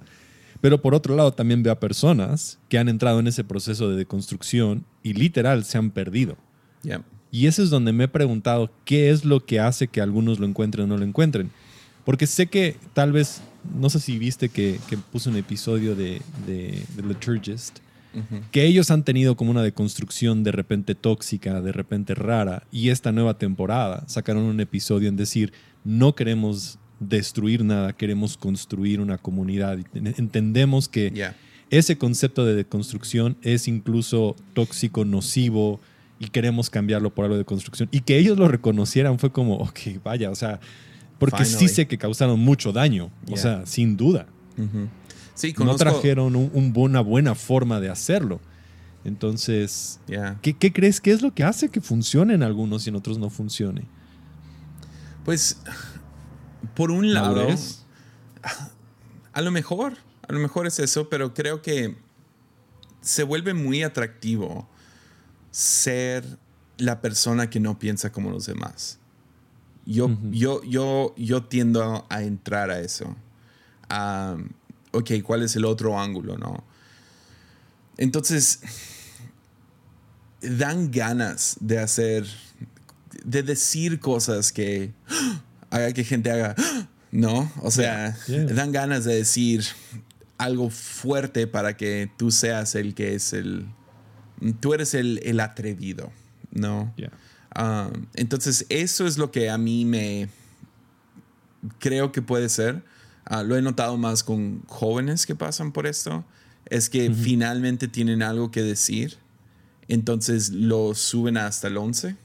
[0.61, 3.97] Pero por otro lado también veo a personas que han entrado en ese proceso de
[3.97, 6.37] deconstrucción y literal se han perdido.
[7.31, 10.45] Y eso es donde me he preguntado qué es lo que hace que algunos lo
[10.45, 11.49] encuentren o no lo encuentren.
[12.03, 13.41] Porque sé que tal vez,
[13.79, 17.79] no sé si viste que, que puse un episodio de, de, The Liturgist,
[18.51, 23.11] que ellos han tenido como una deconstrucción de repente tóxica, de repente rara, y esta
[23.11, 29.79] nueva temporada sacaron un episodio en decir, no queremos destruir nada, queremos construir una comunidad.
[29.93, 31.33] Entendemos que
[31.69, 35.79] ese concepto de deconstrucción es incluso tóxico, nocivo,
[36.19, 37.89] y queremos cambiarlo por algo de construcción.
[37.91, 40.59] Y que ellos lo reconocieran fue como, ok, vaya, o sea,
[41.17, 44.27] porque sí sé que causaron mucho daño, o sea, sin duda.
[45.41, 48.39] Sí, no trajeron una buena forma de hacerlo.
[49.03, 49.99] Entonces,
[50.41, 53.17] ¿qué, ¿qué, crees que es lo que hace que funcione en algunos y en otros
[53.17, 53.87] no funcione?
[55.25, 55.57] Pues,
[56.75, 57.47] por un lado,
[59.33, 61.97] a lo mejor, a lo mejor es eso, pero creo que
[63.01, 64.69] se vuelve muy atractivo
[65.49, 66.37] ser
[66.77, 68.99] la persona que no piensa como los demás.
[69.85, 73.15] Yo, yo, yo, yo tiendo a entrar a eso.
[74.91, 76.63] Ok, ¿cuál es el otro ángulo, no?
[77.97, 78.59] Entonces,
[80.41, 82.25] dan ganas de hacer,
[83.23, 84.91] de decir cosas que
[85.69, 86.55] haga que gente haga,
[87.11, 87.51] ¿no?
[87.61, 89.63] O sea, dan ganas de decir
[90.37, 93.67] algo fuerte para que tú seas el que es el,
[94.59, 96.11] tú eres el, atrevido,
[96.51, 96.93] ¿no?
[97.55, 100.29] Um, entonces, eso es lo que a mí me
[101.79, 102.83] creo que puede ser.
[103.25, 106.25] Ah, lo he notado más con jóvenes que pasan por esto.
[106.65, 109.17] Es que finalmente tienen algo que decir.
[109.87, 112.15] Entonces lo suben hasta el 11.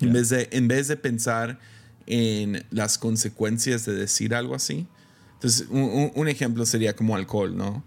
[0.00, 1.58] En, vez de, en vez de pensar
[2.06, 4.86] en las consecuencias de decir algo así.
[5.34, 7.84] Entonces, un ejemplo sería como alcohol, ¿no?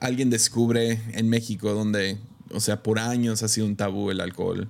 [0.00, 2.18] alguien descubre en México donde,
[2.50, 4.68] o sea, por años ha sido un tabú el alcohol.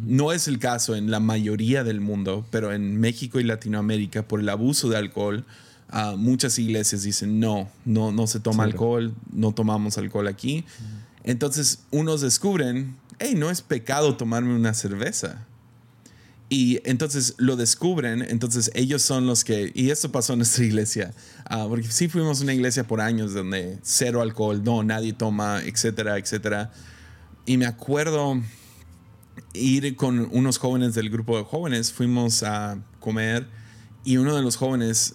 [0.00, 4.40] No es el caso en la mayoría del mundo, pero en México y Latinoamérica, por
[4.40, 5.44] el abuso de alcohol,
[6.16, 10.64] muchas iglesias dicen, no, no, no se toma alcohol, no tomamos alcohol aquí.
[11.24, 15.46] Entonces, unos descubren, hey, no es pecado tomarme una cerveza.
[16.48, 21.14] Y entonces lo descubren, entonces ellos son los que, y esto pasó en nuestra iglesia,
[21.46, 26.18] ah, porque sí fuimos una iglesia por años donde cero alcohol, no, nadie toma, etcétera,
[26.18, 26.70] etcétera.
[27.46, 28.42] Y me acuerdo
[29.54, 33.46] ir con unos jóvenes del grupo de jóvenes, fuimos a comer
[34.04, 35.14] y uno de los jóvenes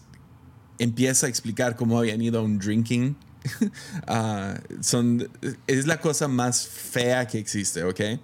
[0.80, 3.16] empieza a explicar cómo habían ido a un drinking.
[4.08, 5.30] Ah, son,
[5.68, 8.20] es la cosa más fea que existe, ¿ok?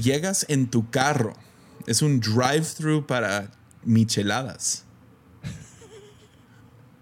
[0.00, 1.34] Llegas en tu carro
[1.88, 3.50] es un drive-thru para
[3.82, 4.84] micheladas.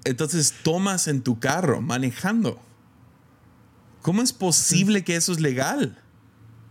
[0.05, 2.61] Entonces tomas en tu carro manejando.
[4.03, 6.01] ¿Cómo es posible que eso es legal?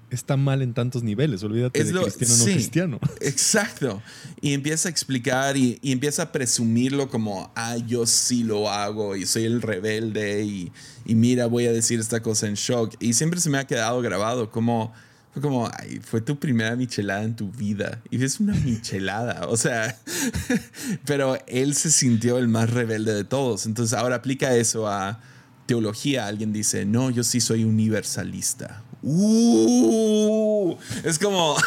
[0.09, 2.99] Está mal en tantos niveles, olvídate de cristiano no cristiano.
[3.21, 4.01] Exacto.
[4.39, 9.25] Y empieza a explicar y, empieza a presumirlo como, ah, yo sí lo hago y
[9.25, 10.71] soy el rebelde y,
[11.05, 12.95] y mira, voy a decir esta cosa en shock.
[12.99, 14.93] Y siempre se me ha quedado grabado como
[15.35, 18.01] fue como, ay, fue tu primera michelada en tu vida.
[18.09, 19.47] Y es una michelada.
[19.49, 19.99] O sea,
[21.05, 23.65] pero él se sintió el más rebelde de todos.
[23.65, 25.19] Entonces ahora aplica eso a
[25.65, 26.27] teología.
[26.27, 28.83] Alguien dice, no, yo sí soy universalista.
[29.01, 31.55] Uh, es como...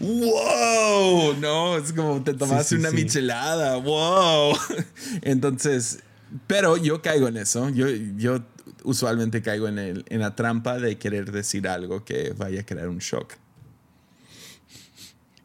[0.00, 4.56] wow, no, es como te tomaste una michelada, wow.
[5.22, 6.00] Entonces,
[6.46, 7.68] pero yo caigo en eso.
[7.70, 8.40] Yo, yo
[8.84, 12.88] usualmente caigo en, el, en la trampa de querer decir algo que vaya a crear
[12.88, 13.34] un shock.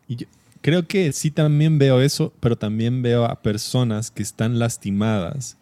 [0.08, 0.26] Y
[0.62, 5.59] creo que sí también veo eso, pero también veo a personas que están lastimadas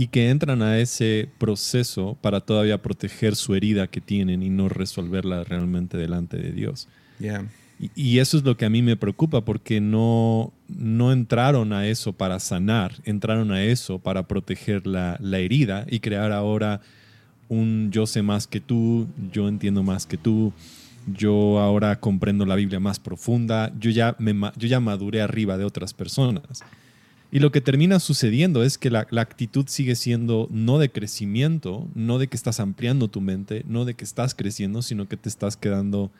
[0.00, 4.68] y que entran a ese proceso para todavía proteger su herida que tienen y no
[4.68, 6.86] resolverla realmente delante de Dios.
[7.96, 12.12] Y, eso es lo que a mí me preocupa porque no, no entraron a eso
[12.12, 16.80] para sanar, entraron a eso para proteger la, la, herida y crear ahora
[17.48, 20.52] un yo sé más que tú, yo entiendo más que tú,
[21.12, 25.64] yo ahora comprendo la Biblia más profunda, yo ya, me, yo ya maduré arriba de
[25.64, 26.62] otras personas.
[27.30, 31.86] Y lo que termina sucediendo es que la, la, actitud sigue siendo no de crecimiento,
[31.94, 35.28] no de que estás ampliando tu mente, no de que estás creciendo, sino que te
[35.28, 36.10] estás quedando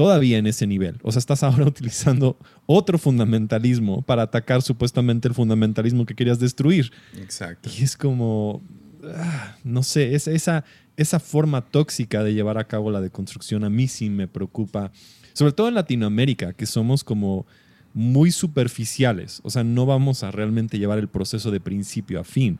[0.00, 0.98] todavía en ese nivel.
[1.02, 6.90] O sea, estás ahora utilizando otro fundamentalismo para atacar supuestamente el fundamentalismo que querías destruir.
[7.18, 7.68] Exacto.
[7.68, 8.62] Y es como,
[9.14, 10.64] ah, no sé, esa,
[10.96, 14.90] esa forma tóxica de llevar a cabo la deconstrucción a mí sí me preocupa,
[15.34, 17.44] sobre todo en Latinoamérica, que somos como
[17.94, 22.58] muy superficiales, o sea, no vamos a realmente llevar el proceso de principio a fin.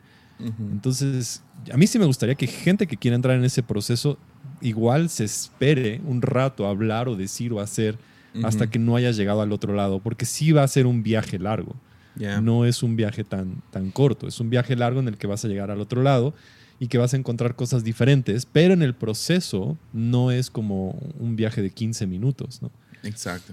[0.73, 4.17] Entonces, a mí sí me gustaría que gente que quiera entrar en ese proceso
[4.63, 7.99] igual se espere un rato a hablar o decir o hacer
[8.43, 11.39] hasta que no hayas llegado al otro lado, porque sí va a ser un viaje
[11.39, 11.77] largo.
[12.43, 15.45] No es un viaje tan, tan corto, es un viaje largo en el que vas
[15.45, 16.35] a llegar al otro lado
[16.79, 21.37] y que vas a encontrar cosas diferentes, pero en el proceso no es como un
[21.37, 22.71] viaje de 15 minutos, ¿no?
[23.03, 23.53] Exacto.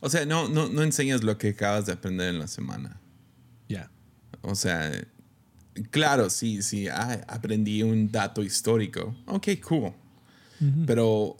[0.00, 3.00] O sea, no, no, no enseñas lo que acabas de aprender en la semana.
[3.68, 3.90] Ya.
[4.42, 4.92] O sea,
[5.90, 9.14] claro, sí, sí, aprendí un dato histórico.
[9.26, 9.92] Ok, cool.
[10.86, 11.36] Pero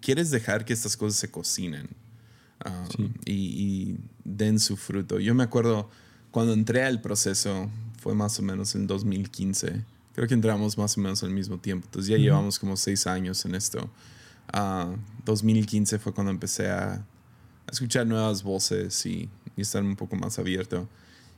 [0.00, 1.88] quieres dejar que estas cosas se cocinen
[2.66, 5.18] um, y, den su fruto.
[5.18, 5.90] Yo me acuerdo
[6.30, 9.84] cuando entré al proceso, fue más o menos en 2015.
[10.14, 11.86] Creo que entramos más o menos al mismo tiempo.
[11.86, 13.90] Entonces ya llevamos como seis años en esto.
[15.24, 17.04] 2015 ah, fue cuando empecé a,
[17.70, 20.88] escuchar nuevas voces y, y, estar un poco más abierto.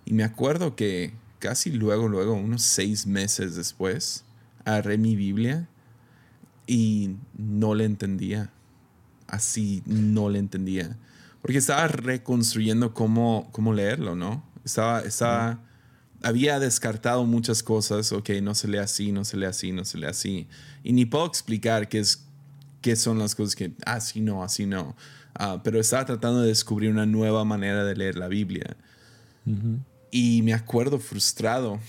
[0.05, 4.25] Y me acuerdo que casi luego, luego, unos seis meses después,
[4.65, 5.69] agarré mi Biblia
[6.67, 8.51] y no le entendía.
[9.27, 10.97] Así no le entendía.
[11.41, 14.45] Porque estaba reconstruyendo cómo, cómo leerlo, ¿no?
[14.65, 15.61] Estaba, estaba,
[16.23, 18.13] había descartado muchas cosas.
[18.13, 20.47] Ok, no se lee así, no se lee así, no se lee así.
[20.85, 22.25] Y ni puedo explicar qué, es,
[22.81, 24.95] qué son las cosas que así no, así no.
[25.35, 28.77] Ah, pero estaba tratando de descubrir una nueva manera de leer la Biblia.
[30.11, 31.81] Y me acuerdo frustrado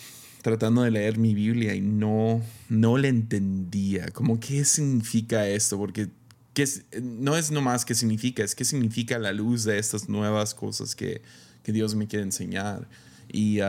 [0.41, 4.08] tratando de leer mi Biblia y no, no le entendía.
[4.08, 5.77] Como, ¿qué significa esto?
[5.77, 6.10] Porque
[6.53, 6.65] ¿qué
[7.01, 11.21] no es nomás qué significa, es qué significa la luz de estas nuevas cosas que,
[11.63, 12.88] que Dios me quiere enseñar.
[13.32, 13.60] Y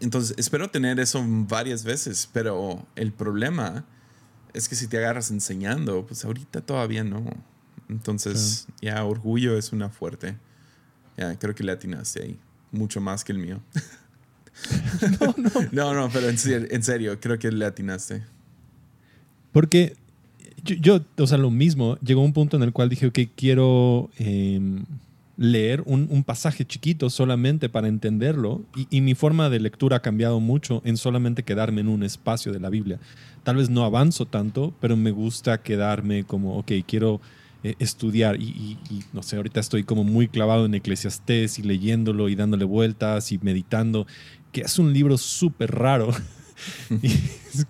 [0.00, 3.84] entonces espero tener eso varias veces, pero el problema
[4.54, 7.24] es que si te agarras enseñando, pues ahorita todavía no.
[7.92, 10.34] Entonces, ya, orgullo es una fuerte.
[11.16, 12.38] Ya, creo que le atinaste ahí.
[12.70, 13.60] Mucho más que el mío.
[15.20, 15.50] no, no.
[15.72, 18.22] no, no, pero en serio, en serio, creo que le atinaste.
[19.52, 19.94] Porque
[20.64, 24.84] yo, o sea, lo mismo, llegó un punto en el cual dije, ok, quiero em,
[25.36, 30.40] leer un, pasaje chiquito solamente para entenderlo y, y, mi forma de lectura ha cambiado
[30.40, 32.98] mucho en solamente quedarme en un espacio de la Biblia.
[33.42, 37.20] Tal vez no avanzo tanto, pero me gusta quedarme como, ok, quiero
[37.64, 38.76] eh, estudiar y,
[39.12, 43.38] no sé, ahorita estoy como muy clavado en Eclesiastés y leyéndolo y dándole vueltas y
[43.38, 44.06] meditando,
[44.50, 46.10] que es un libro súper raro.
[47.02, 47.64] es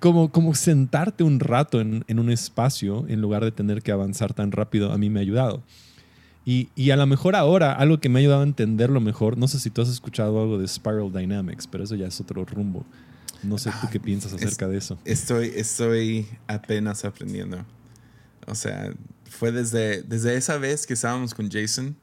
[0.00, 4.34] como, como, sentarte un rato en, en, un espacio en lugar de tener que avanzar
[4.34, 5.62] tan rápido, a mí me ha ayudado.
[6.46, 9.48] Y, y, a lo mejor ahora, algo que me ha ayudado a entenderlo mejor, no
[9.48, 12.84] sé si tú has escuchado algo de Spiral Dynamics, pero eso ya es otro rumbo.
[13.42, 14.98] No sé tú qué ah, piensas acerca de eso.
[15.04, 17.64] Estoy, estoy apenas aprendiendo.
[18.46, 18.92] O sea,
[19.28, 21.96] fue desde, desde esa vez que estábamos con Jason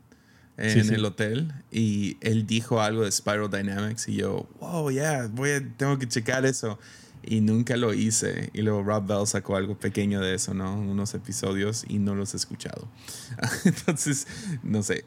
[0.58, 5.64] en el hotel y él dijo algo de Spiral Dynamics y yo, wow, ya, yeah,
[5.78, 6.78] tengo que checar eso.
[7.24, 8.50] Y nunca lo hice.
[8.52, 10.74] Y luego Rob Bell sacó algo pequeño de eso, ¿no?
[10.74, 12.88] Unos episodios y no los he escuchado.
[13.66, 14.26] Entonces,
[14.64, 15.04] no sé.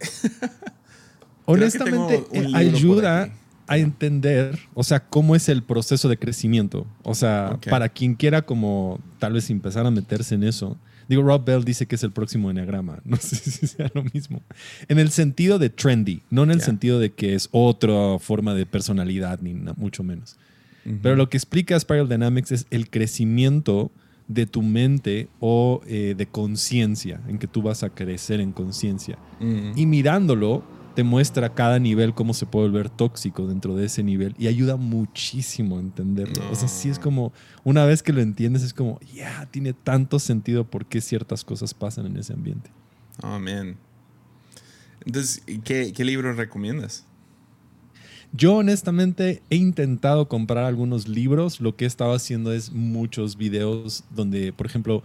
[1.44, 3.32] Honestamente, eh, ayuda
[3.66, 6.86] a entender, o sea, cómo es el proceso de crecimiento.
[7.02, 11.44] O sea, para quien quiera como tal vez empezar a meterse en eso Digo, Rob
[11.44, 13.00] Bell dice que es el próximo enneagrama.
[13.04, 14.42] No sé si sea lo mismo.
[14.88, 18.66] En el sentido de trendy, no en el sentido de que es otra forma de
[18.66, 20.36] personalidad, ni mucho menos.
[21.02, 23.90] Pero lo que explica Spiral Dynamics es el crecimiento
[24.28, 29.18] de tu mente o eh, de conciencia, en que tú vas a crecer en conciencia.
[29.74, 30.64] Y mirándolo,
[30.94, 34.76] te muestra cada nivel cómo se puede volver tóxico dentro de ese nivel y ayuda
[34.76, 36.42] muchísimo a entenderlo.
[36.50, 37.32] O sea, sí es como,
[37.64, 41.74] una vez que lo entiendes, es como, ya, tiene tanto sentido por qué ciertas cosas
[41.74, 42.70] pasan en ese ambiente.
[43.22, 43.38] Oh,
[45.04, 47.04] Entonces, ¿qué, qué libro recomiendas?
[48.36, 51.60] Yo honestamente he intentado comprar algunos libros.
[51.60, 55.04] Lo que he estado haciendo es muchos videos donde, por ejemplo,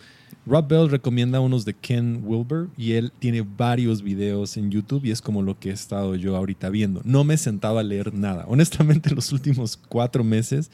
[0.50, 5.12] Rob Bell recomienda unos de Ken Wilber y él tiene varios videos en YouTube y
[5.12, 7.02] es como lo que he estado yo ahorita viendo.
[7.06, 8.46] No me he sentado a leer nada.
[8.48, 10.72] Honestamente, los últimos cuatro meses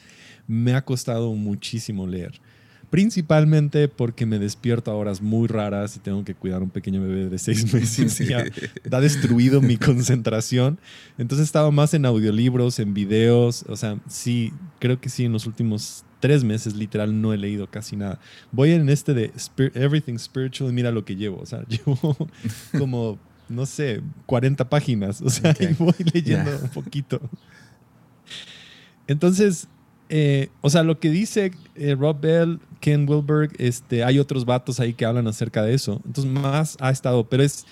[0.48, 2.40] me ha costado muchísimo leer.
[2.88, 7.02] Principalmente porque me despierto a horas muy raras y tengo que cuidar a un pequeño
[7.02, 8.18] bebé de seis meses.
[8.22, 10.78] y ha destruido mi concentración.
[11.18, 13.66] Entonces he estado más en audiolibros, en videos.
[13.68, 17.68] O sea, sí, creo que sí, en los últimos tres meses literal no he leído
[17.68, 18.18] casi nada.
[18.52, 19.32] Voy en este de
[19.74, 21.40] Everything Spiritual y mira lo que llevo.
[21.40, 22.16] O sea, llevo
[22.78, 25.20] como, no sé, 40 páginas.
[25.20, 27.20] O sea, y voy leyendo un poquito.
[29.06, 29.68] Entonces,
[30.08, 34.80] eh, o sea, lo que dice eh, Rob Bell, Ken Wilberg, este, hay otros vatos
[34.80, 36.00] ahí que hablan acerca de eso.
[36.04, 37.66] Entonces, más ha estado, pero es,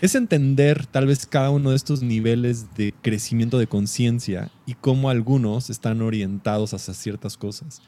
[0.00, 5.10] es entender tal vez cada uno de estos niveles de crecimiento de conciencia y cómo
[5.10, 7.82] algunos están orientados hacia ciertas cosas.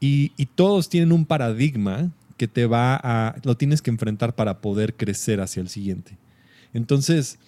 [0.00, 4.94] Y, todos tienen un paradigma que te va a, lo tienes que enfrentar para poder
[4.94, 6.16] crecer hacia el siguiente.
[6.72, 7.38] Entonces,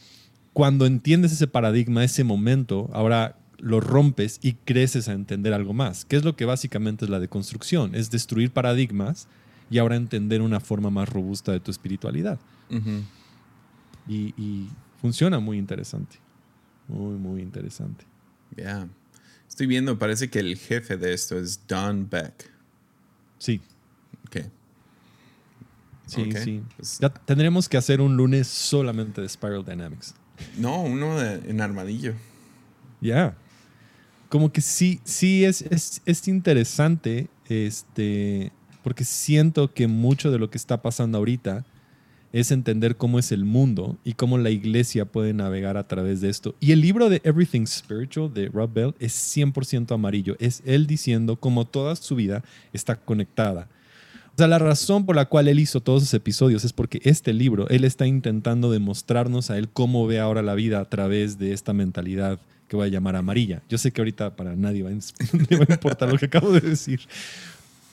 [0.53, 6.05] cuando entiendes ese paradigma, ese momento, ahora lo rompes y creces a entender algo más,
[6.05, 9.29] que es lo que básicamente es la deconstrucción, es destruir paradigmas
[9.71, 12.39] y ahora entender una forma más robusta de tu espiritualidad.
[12.71, 13.03] Ujú.
[14.09, 14.69] Y, y
[15.01, 16.17] funciona muy interesante,
[16.89, 18.05] muy, muy interesante.
[18.57, 18.89] Ya.
[19.49, 22.51] Estoy viendo, parece que el jefe de esto es Don Beck.
[23.39, 23.61] Sí,
[24.27, 24.37] Ok.
[26.07, 26.63] sí, sí.
[26.77, 30.15] pues- Ya tendremos que hacer un lunes solamente de Spiral Dynamics.
[30.57, 32.15] No, uno de- en armadillo.
[33.01, 33.37] Ya.
[34.29, 40.51] Como que sí, sí es, es, es interesante, este, porque siento que mucho de lo
[40.51, 41.65] que está pasando ahorita
[42.33, 46.29] es entender cómo es el mundo y cómo la iglesia puede navegar a través de
[46.29, 46.55] esto.
[46.61, 50.37] Y el libro de Everything Spiritual de Rob Bell es 100% amarillo.
[50.39, 53.69] Es él diciendo cómo toda su vida está conectada.
[54.35, 57.33] O sea, la razón por la cual él hizo todos esos episodios es porque este
[57.33, 61.53] libro, él está intentando demostrarnos a él cómo ve ahora la vida a través de
[61.53, 62.39] esta mentalidad
[62.69, 63.63] que voy a llamar amarilla.
[63.69, 64.93] Yo sé que ahorita para nadie va a,
[65.57, 67.01] va a importar lo que acabo de decir,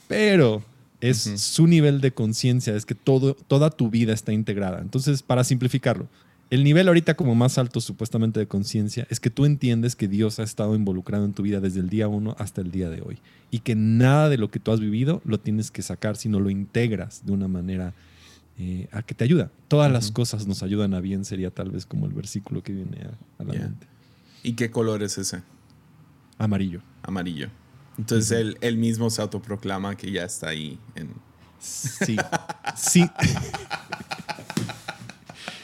[0.07, 0.61] pero
[1.09, 4.81] es su nivel de conciencia, es que todo, toda tu vida está integrada.
[4.81, 6.07] Entonces, para simplificarlo,
[6.49, 10.39] el nivel ahorita como más alto supuestamente de conciencia es que tú entiendes que Dios
[10.39, 13.17] ha estado involucrado en tu vida desde el día uno hasta el día de hoy
[13.49, 16.49] y que nada de lo que tú has vivido lo tienes que sacar, sino lo
[16.49, 17.93] integras de una manera
[18.59, 19.51] eh, a que te ayuda.
[19.67, 22.97] Todas las cosas nos ayudan a bien, sería tal vez como el versículo que viene
[23.01, 23.87] a, a la mente.
[24.43, 25.41] ¿Y qué color es ese?
[26.37, 26.81] Amarillo.
[27.01, 27.49] Amarillo.
[27.97, 30.77] Entonces él, él mismo se autoproclama que ya está ahí.
[30.95, 31.09] En...
[31.59, 32.15] Sí.
[32.75, 33.09] Sí.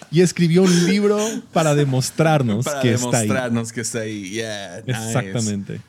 [0.09, 1.19] y escribió un libro
[1.53, 3.27] para demostrarnos Para que está ahí.
[3.27, 4.29] demostrarnos que está ahí.
[4.31, 5.07] Yeah, nice.
[5.07, 5.81] Exactamente.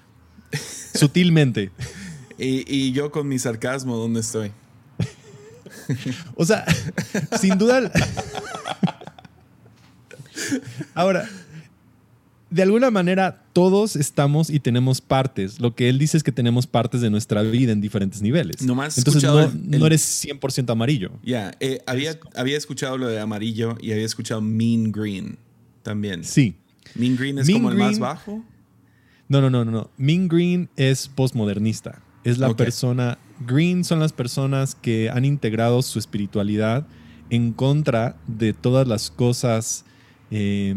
[0.94, 1.70] Sutilmente.
[2.38, 4.52] Y, y yo con mi sarcasmo, ¿dónde estoy?
[6.36, 6.64] O sea,
[7.40, 7.90] sin duda.
[10.94, 11.28] Ahora,
[12.52, 15.58] de alguna manera, todos estamos y tenemos partes.
[15.60, 18.62] Lo que él dice es que tenemos partes de nuestra vida en diferentes niveles.
[18.62, 21.10] Nomás Entonces, no, el- no eres 100% amarillo.
[21.22, 25.38] Ya, eh, había, había escuchado lo de amarillo y había escuchado Mean Green
[25.82, 26.24] también.
[26.24, 26.54] Sí.
[26.94, 28.44] Mean Green es Mean como el más bajo.
[29.28, 29.90] No, no, no, no.
[29.96, 32.02] Mean Green es postmodernista.
[32.24, 33.18] Es la persona.
[33.46, 36.86] Green son las personas que han integrado su espiritualidad
[37.30, 39.84] en contra de todas las cosas.
[40.30, 40.74] eh,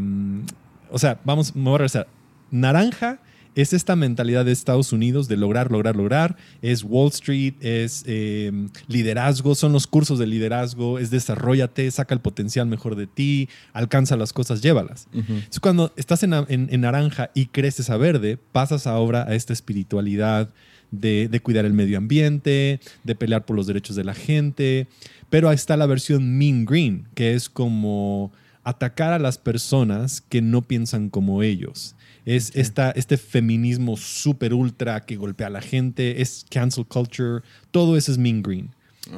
[0.95, 2.07] o sea, vamos, me voy a regresar.
[2.51, 3.19] Naranja
[3.53, 6.35] es esta mentalidad de Estados Unidos de lograr, lograr, lograr.
[6.61, 8.51] Es Wall Street, es eh,
[8.87, 14.17] liderazgo, son los cursos de liderazgo, es desarrollate, saca el potencial mejor de ti, alcanza
[14.17, 15.07] las cosas, llévalas.
[15.13, 19.53] Entonces, cuando estás en, en- en naranja y creces a verde, pasas ahora a esta
[19.53, 20.49] espiritualidad
[20.91, 24.87] de, de cuidar el medio ambiente, de pelear por los derechos de la gente.
[25.29, 28.31] Pero ahí está la versión mean green, que es como
[28.65, 31.95] atacar a las personas que no piensan como ellos.
[32.25, 37.95] Es esta, este feminismo súper ultra que golpea a la gente, es cancel culture, todo
[37.97, 38.71] eso es mean green.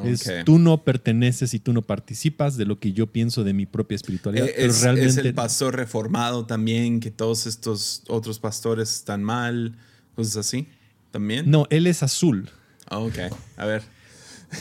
[0.03, 0.33] Es Ok.
[0.45, 3.95] tú no perteneces y tú no participas de lo que yo pienso de mi propia
[3.95, 4.45] espiritualidad.
[4.47, 9.23] Eh, pero es, realmente es el pastor reformado también, que todos estos otros pastores están
[9.23, 9.75] mal,
[10.13, 10.67] cosas así.
[11.11, 11.49] ¿También?
[11.49, 12.49] No, él es azul,
[12.89, 13.17] Ah, ok,
[13.55, 13.81] a ver.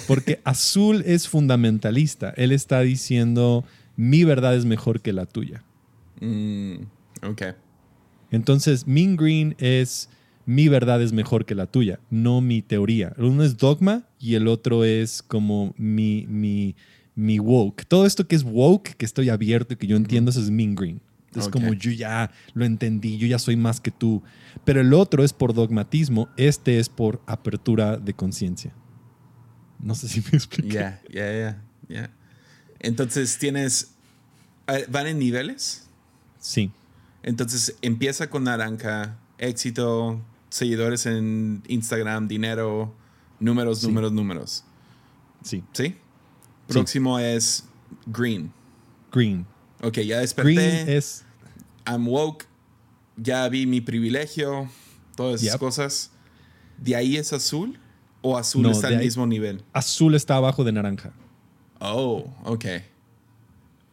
[0.07, 2.33] porque azul es fundamentalista.
[2.37, 3.65] Él está diciendo,
[3.97, 5.65] mi verdad es mejor que la tuya.
[6.21, 6.77] Mm,
[7.23, 7.43] ok.
[8.31, 10.09] Entonces, Mean Green es,
[10.45, 13.15] mi verdad es mejor que la tuya, no mi teoría.
[13.19, 16.75] Uno es dogma y el otro es como mi, mi,
[17.15, 17.85] mi woke.
[17.87, 20.75] Todo esto que es woke, que estoy abierto y que yo entiendo, eso es Mean
[20.75, 21.01] Green.
[21.35, 24.23] Es como yo ya lo entendí, yo ya soy más que tú.
[24.65, 28.73] Pero el otro es por dogmatismo, este es por apertura de conciencia.
[29.79, 30.75] No sé si me explico.
[30.75, 32.11] Ya, ya, ya, ya.
[32.87, 33.91] Entonces tienes.
[34.69, 35.87] eh, ¿Van en niveles?
[36.39, 36.71] Sí,
[37.23, 42.95] Entonces empieza con naranja, éxito, seguidores en Instagram, dinero,
[43.41, 43.87] números, Sí.
[43.89, 44.65] números, números.
[45.43, 45.65] sí.
[45.73, 45.97] ¿Sí?
[46.69, 47.65] Próximo es
[48.07, 48.53] green.
[49.13, 49.47] Green.
[49.83, 50.55] Ok, ya desperté.
[50.55, 51.25] Green es
[51.87, 52.45] I'm woke.
[53.17, 54.69] Ya vi mi privilegio.
[55.17, 55.61] Todas esas Yep.
[55.61, 56.11] cosas.
[56.79, 57.79] ¿De ahí es azul?
[58.23, 59.63] ¿O azul No, está al ahí- mismo nivel?
[59.73, 61.13] azul está abajo de naranja.
[61.81, 62.65] Oh, ok.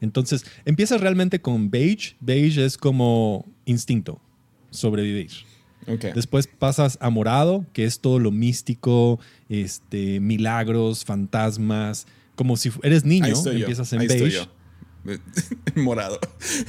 [0.02, 2.16] Entonces, empiezas realmente con beige.
[2.20, 4.20] Beige es como instinto,
[4.70, 5.32] sobrevivir.
[5.88, 6.14] Ok.
[6.14, 9.20] Después pasas a morado, que es todo lo místico,
[9.50, 12.06] este, milagros, fantasmas.
[12.36, 13.60] Como si eres niño, estoy yo.
[13.60, 14.38] empiezas en Ahí estoy beige.
[14.38, 14.48] yo.
[15.76, 16.20] Morado.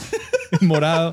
[0.61, 1.13] morado.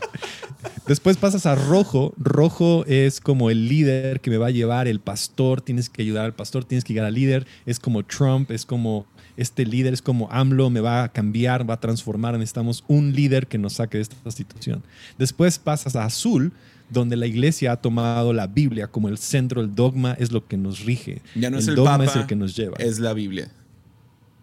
[0.87, 2.13] Después pasas a rojo.
[2.17, 5.61] Rojo es como el líder que me va a llevar, el pastor.
[5.61, 7.47] Tienes que ayudar al pastor, tienes que llegar al líder.
[7.65, 9.05] Es como Trump, es como
[9.41, 12.33] este líder, es como AMLO, me va a cambiar, va a transformar.
[12.33, 14.83] Necesitamos un líder que nos saque de esta situación.
[15.17, 16.51] Después pasas a azul,
[16.89, 20.57] donde la iglesia ha tomado la Biblia como el centro, el dogma es lo que
[20.57, 21.21] nos rige.
[21.35, 22.77] Ya no el es el dogma Papa, es el que nos lleva.
[22.77, 23.51] Es la Biblia.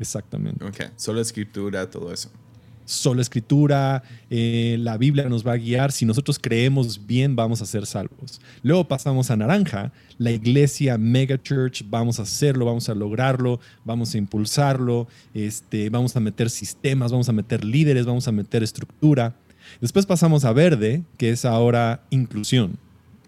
[0.01, 0.65] Exactamente.
[0.65, 0.93] Ok.
[0.97, 2.31] Solo escritura, todo eso.
[2.89, 5.93] Solo escritura, eh, la Biblia nos va a guiar.
[5.93, 8.41] Si nosotros creemos bien, vamos a ser salvos.
[8.63, 14.15] Luego pasamos a naranja, la iglesia mega church, vamos a hacerlo, vamos a lograrlo, vamos
[14.15, 19.35] a impulsarlo, este, vamos a meter sistemas, vamos a meter líderes, vamos a meter estructura.
[19.83, 22.79] Después pasamos a verde, que es ahora inclusión.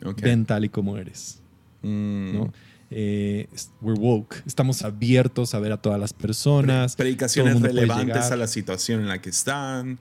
[0.03, 0.23] Ok.
[0.23, 1.39] Ven tal y como eres.
[1.83, 2.33] Mm.
[2.33, 2.53] ¿no?
[2.93, 3.49] Eh,
[3.81, 6.97] we're woke, estamos abiertos a ver a todas las personas.
[6.97, 9.99] Predicaciones relevantes a la situación en la que están.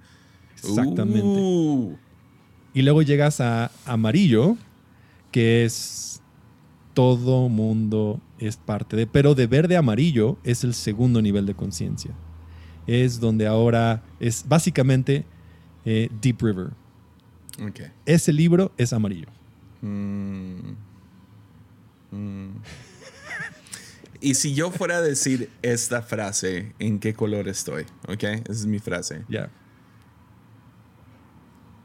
[0.55, 1.21] Exactamente.
[1.21, 1.97] Uh.
[2.73, 4.57] Y luego llegas a amarillo,
[5.31, 6.21] que es
[6.93, 11.53] todo mundo es parte de, pero de verde a amarillo es el segundo nivel de
[11.53, 12.11] conciencia.
[12.87, 15.25] Es donde ahora es básicamente
[15.85, 16.71] eh, Deep River.
[17.61, 17.81] Ok.
[18.05, 19.27] Ese libro es amarillo.
[19.81, 20.88] Mm.
[22.11, 22.57] Mm.
[24.21, 27.85] y si yo fuera a decir esta frase, ¿en qué color estoy?
[28.07, 28.23] ¿Ok?
[28.23, 29.23] Esa es mi frase.
[29.29, 29.49] Ya.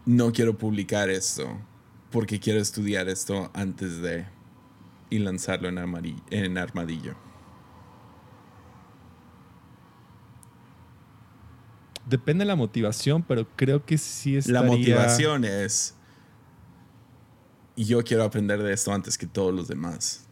[0.07, 1.59] No quiero publicar esto
[2.11, 4.27] porque quiero estudiar esto antes de
[5.11, 7.15] y lanzarlo en, amari- en armadillo.
[12.07, 14.61] Depende de la motivación, pero creo que sí estaría...
[14.61, 15.94] La motivación es
[17.77, 20.25] yo quiero aprender de esto antes que todos los demás.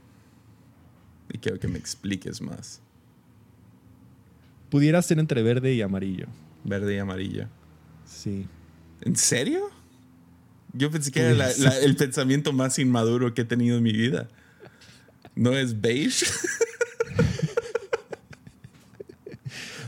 [1.33, 2.81] Y quiero que me expliques más.
[4.71, 6.27] Pudiera ser entre verde y amarillo.
[6.65, 7.47] Verde y amarillo.
[8.07, 8.47] Sí.
[9.01, 9.71] ¿En serio?
[10.73, 11.63] Yo pensé que era la- Sí.
[11.63, 14.29] la- el pensamiento más inmaduro que he tenido en mi vida.
[15.35, 16.27] ¿No es beige?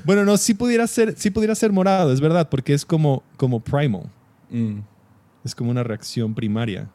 [0.05, 3.61] Bueno, no, sí pudiera ser, sí pudiera ser morado, es verdad, porque es como, como
[3.61, 4.11] primal.
[4.51, 4.81] Mm,
[5.45, 6.91] Es como una reacción primaria.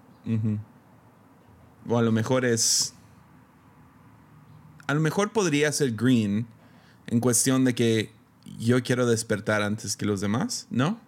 [1.88, 2.94] O a lo mejor es...
[4.88, 6.48] A lo mejor podría ser green
[7.08, 8.12] en cuestión de que
[8.60, 11.00] yo quiero despertar antes que los demás, ¿no?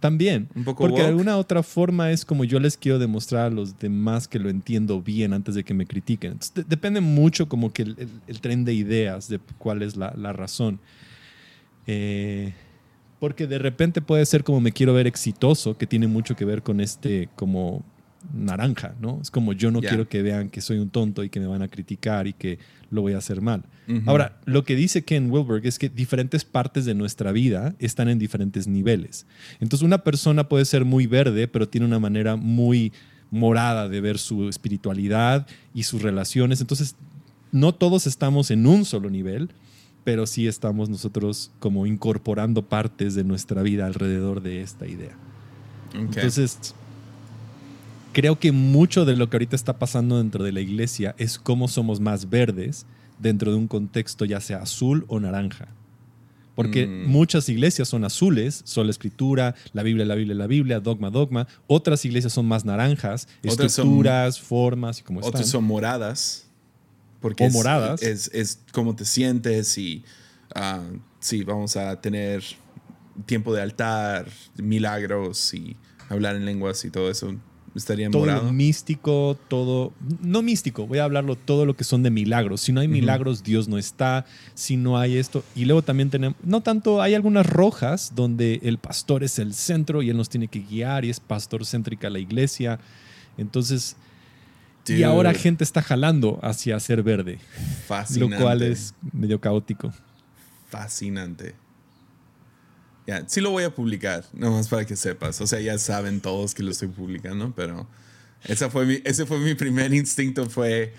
[0.00, 0.48] También.
[0.54, 3.78] Un poco porque de alguna otra forma es como yo les quiero demostrar a los
[3.78, 6.32] demás que lo entiendo bien antes de que me critiquen.
[6.32, 9.96] Entonces, de- depende mucho como que el, el- el tren de ideas de cuál es
[9.96, 10.78] la, la razón.
[11.86, 12.52] Eh,
[13.18, 16.62] porque de repente puede ser como me quiero ver exitoso, que tiene mucho que ver
[16.62, 17.82] con este como
[18.32, 19.18] naranja, ¿no?
[19.22, 21.62] Es como yo no quiero que vean que soy un tonto y que me van
[21.62, 22.58] a criticar y que
[22.90, 23.64] lo voy a hacer mal.
[24.06, 28.18] Ahora, lo que dice Ken Wilberg es que diferentes partes de nuestra vida están en
[28.18, 29.26] diferentes niveles.
[29.60, 32.92] Entonces, una persona puede ser muy verde, pero tiene una manera muy
[33.30, 36.60] morada de ver su espiritualidad y sus relaciones.
[36.60, 36.96] Entonces,
[37.50, 39.50] no todos estamos en un solo nivel,
[40.04, 45.16] pero sí estamos nosotros como incorporando partes de nuestra vida alrededor de esta idea.
[45.94, 46.74] Entonces,
[48.20, 51.68] creo que mucho de lo que ahorita está pasando dentro de la iglesia es cómo
[51.68, 52.84] somos más verdes
[53.20, 55.68] dentro de un contexto ya sea azul o naranja.
[56.56, 57.06] Porque Mm.
[57.08, 61.46] muchas iglesias son azules, sola escritura, la Biblia, la Biblia, la Biblia, dogma, dogma.
[61.68, 65.34] Otras iglesias son más naranjas, Otras son- estructuras, formas y como están.
[65.36, 66.48] Otros son moradas.
[67.20, 68.02] Porque O es, moradas.
[68.02, 70.02] Es, es cómo te sientes y
[70.56, 70.82] ah,
[71.20, 72.42] sí, vamos a tener
[73.26, 75.76] tiempo de altar, milagros y
[76.08, 77.34] hablar en lenguas y todo eso.
[77.78, 78.44] Estaría todo morado.
[78.44, 82.60] lo místico, todo, no místico, voy a hablarlo todo lo que son de milagros.
[82.60, 84.26] Si no hay milagros, Dios no está.
[84.54, 85.44] Si no hay esto.
[85.54, 90.02] Y luego también tenemos, no tanto, hay algunas rojas donde el pastor es el centro
[90.02, 92.78] y él nos tiene que guiar y es pastor céntrica la iglesia.
[93.36, 93.96] Entonces,
[94.86, 97.38] y ahora gente está jalando hacia ser verde,
[97.86, 98.36] fascinante.
[98.36, 99.92] lo cual es medio caótico.
[100.68, 101.54] fascinante.
[103.08, 105.40] Ya, sí lo voy a publicar, nomás para que sepas.
[105.40, 107.88] O sea, ya saben todos que lo estoy publicando, pero
[108.44, 110.92] esa fue mi, ese fue mi primer instinto, fue,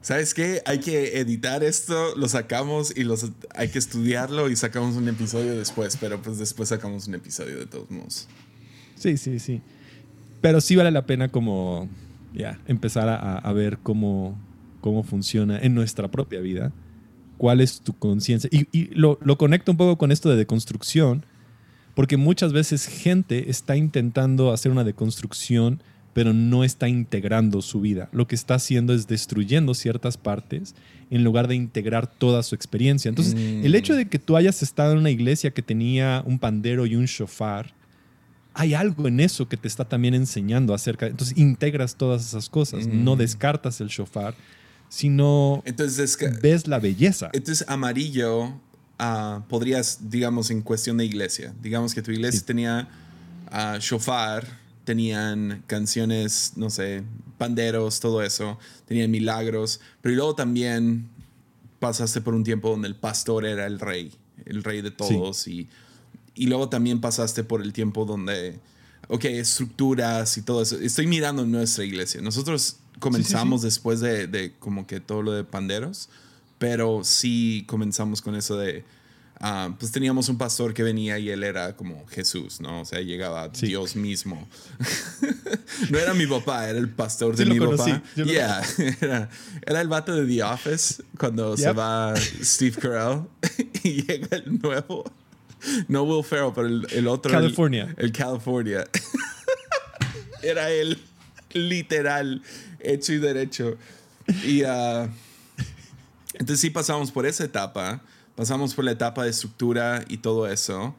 [0.00, 0.62] ¿sabes qué?
[0.64, 5.54] Hay que editar esto, lo sacamos y los, hay que estudiarlo y sacamos un episodio
[5.58, 8.28] después, pero pues después sacamos un episodio de todos modos.
[8.94, 9.60] Sí, sí, sí.
[10.40, 11.86] Pero sí vale la pena como
[12.32, 14.40] ya empezar a, a ver cómo,
[14.80, 16.72] cómo funciona en nuestra propia vida.
[17.38, 18.48] ¿Cuál es tu conciencia?
[18.52, 21.24] Y, y lo, lo conecto un poco con esto de deconstrucción,
[21.94, 25.82] porque muchas veces gente está intentando hacer una deconstrucción
[26.12, 28.08] pero no está integrando su vida.
[28.10, 30.74] Lo que está haciendo es destruyendo ciertas partes
[31.10, 33.10] en lugar de integrar toda su experiencia.
[33.10, 36.86] Entonces, el hecho de que tú hayas estado en una iglesia que tenía un pandero
[36.86, 37.74] y un shofar,
[38.54, 41.06] hay algo en eso que te está también enseñando acerca.
[41.06, 43.18] Entonces, integras todas esas cosas, no Mm.
[43.18, 44.34] descartas el shofar,
[44.88, 47.30] sino Entonces, ves la belleza.
[47.32, 48.52] entonces amarillo
[48.98, 51.54] ah, podrías, digamos, en cuestión de iglesia.
[51.62, 52.46] Digamos que tu iglesia Sí.
[52.46, 52.88] tenía
[53.80, 54.46] shofar,
[54.84, 57.02] tenían canciones, no sé,
[57.38, 61.08] panderos, todo eso, tenían milagros, pero luego también
[61.78, 64.12] pasaste por un tiempo donde el pastor era el rey,
[64.44, 65.68] el rey de todos, y,
[66.34, 68.58] y luego también pasaste por el tiempo donde,
[69.08, 70.78] ok, estructuras y todo eso.
[70.78, 72.20] Estoy mirando nuestra iglesia.
[72.20, 76.08] Nosotros comenzamos después de, de como que todo lo de panderos,
[76.58, 78.84] pero sí comenzamos con eso de,
[79.40, 82.80] ah, pues teníamos un pastor que venía y él era como Jesús, ¿no?
[82.80, 83.66] O sea, llegaba Sí.
[83.66, 84.48] Dios mismo.
[85.90, 88.02] no era mi papá, era el pastor Sí de mi conocí, papá.
[88.24, 88.62] Yeah,
[89.00, 89.28] era,
[89.66, 91.78] era el vato de The Office cuando se Yep.
[91.78, 93.22] va Steve Carell
[93.82, 95.04] y llega el nuevo.
[95.88, 97.32] No Will Ferrell, pero el, el otro.
[97.32, 97.94] el- California.
[97.98, 98.86] El, California.
[100.42, 100.98] era él,
[101.52, 102.42] literal,
[102.86, 103.76] hecho y derecho.
[104.44, 105.08] Y ah,
[106.34, 108.02] entonces sí pasamos por esa etapa,
[108.34, 110.94] pasamos por la etapa de estructura y todo eso.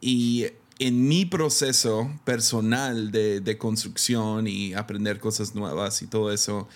[0.00, 0.46] Y
[0.78, 6.68] en mi proceso personal de, de construcción y aprender cosas nuevas y todo eso,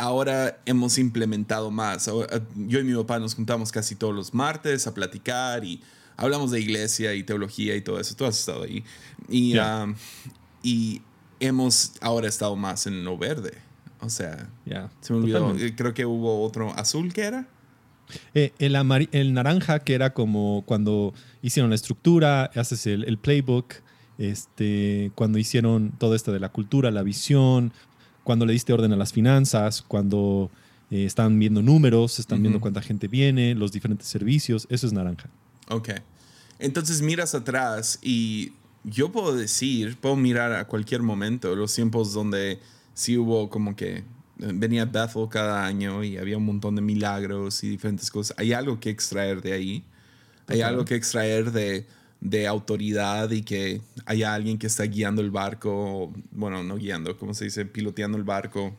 [0.00, 2.08] ahora hemos implementado más.
[2.08, 5.82] Ahora, Yo y mi papá nos juntamos casi todos los martes a platicar y
[6.16, 8.14] hablamos de iglesia y teología y todo eso.
[8.16, 8.84] Tú has estado ahí.
[9.28, 9.94] Y, um,
[10.62, 11.02] y
[11.38, 13.69] hemos ahora estado más en lo verde.
[14.02, 15.38] O sea, Ya, se me olvidó.
[15.38, 15.66] totalmente.
[15.66, 17.46] Eh, Creo que hubo otro azul que era.
[18.34, 18.74] Eh, el,
[19.12, 23.74] el naranja, que era como cuando hicieron la estructura, haces el, el playbook,
[24.18, 27.72] este, cuando hicieron todo esto de la cultura, la visión,
[28.24, 30.50] cuando le diste orden a las finanzas, cuando
[30.90, 35.30] eh, están viendo números, están viendo cuánta gente viene, los diferentes servicios, eso es naranja.
[35.68, 35.90] Ok.
[36.58, 38.52] Entonces miras atrás y
[38.84, 42.58] yo puedo decir, puedo mirar a cualquier momento los tiempos donde
[43.00, 44.04] sí hubo como que
[44.36, 48.36] venía Bethel cada año y había un montón de milagros y diferentes cosas.
[48.38, 49.84] Hay algo que extraer de ahí.
[50.46, 51.86] Hay algo que extraer de,
[52.20, 57.32] de autoridad y que haya alguien que está guiando el barco, bueno, no guiando, ¿cómo
[57.34, 57.64] se dice?
[57.64, 58.76] Piloteando el barco.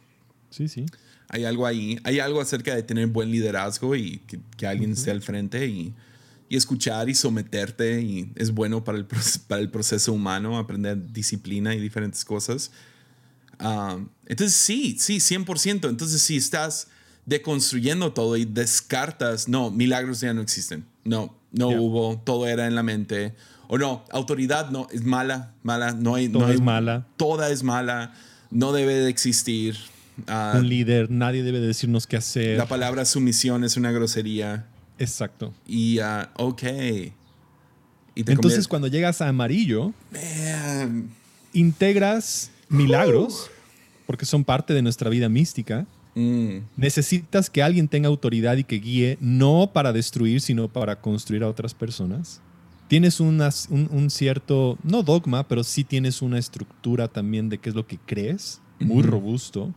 [0.49, 0.86] Sí, sí.
[1.30, 5.11] Hay algo ahí, hay algo acerca de tener buen liderazgo y que, que alguien esté
[5.11, 5.93] al frente y,
[6.49, 9.07] y escuchar y someterte y es bueno para el,
[9.47, 12.72] para el proceso humano, aprender disciplina y diferentes cosas.
[14.28, 15.89] Entonces sí, sí, 100%.
[15.89, 16.88] Entonces si estás
[17.26, 22.76] deconstruyendo todo y descartas, no, milagros ya no existen, no, no hubo, todo era en
[22.76, 23.36] la mente.
[23.68, 26.28] O no, autoridad no, es mala, mala, no hay...
[26.28, 27.07] Todo no hay- es mala.
[27.16, 28.14] Toda es mala,
[28.49, 29.78] no debe de existir.
[30.28, 32.57] Ah, Un líder, nadie debe decirnos qué hacer.
[32.57, 34.66] la palabra sumisión es una grosería.
[34.99, 35.53] Exacto.
[35.66, 36.64] Y, ah, ok.
[38.14, 41.09] Y Entonces, cuando llegas a amarillo, Man.
[41.53, 43.49] integras milagros,
[44.07, 45.86] porque son parte de nuestra vida mística.
[46.15, 51.43] Mm, Necesitas que alguien tenga autoridad y que guíe, no para destruir, sino para construir
[51.43, 52.41] a otras personas.
[52.88, 57.69] Tienes unas- un, un cierto, no dogma, pero sí tienes una estructura también de qué
[57.69, 59.74] es lo que crees, muy robusto.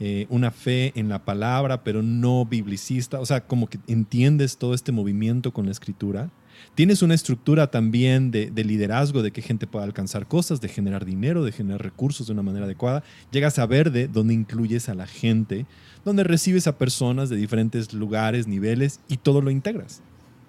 [0.00, 3.20] Eh, una fe en la palabra, pero no biblicista.
[3.20, 6.30] O sea, como que entiendes todo este movimiento con la escritura.
[6.74, 11.04] Tienes una estructura también de, de liderazgo, de que gente pueda alcanzar cosas, de generar
[11.04, 13.02] dinero, de generar recursos de una manera adecuada.
[13.30, 15.66] Llegas a verde, donde incluyes a la gente,
[16.04, 20.02] donde recibes a personas de diferentes lugares, niveles y todo lo integras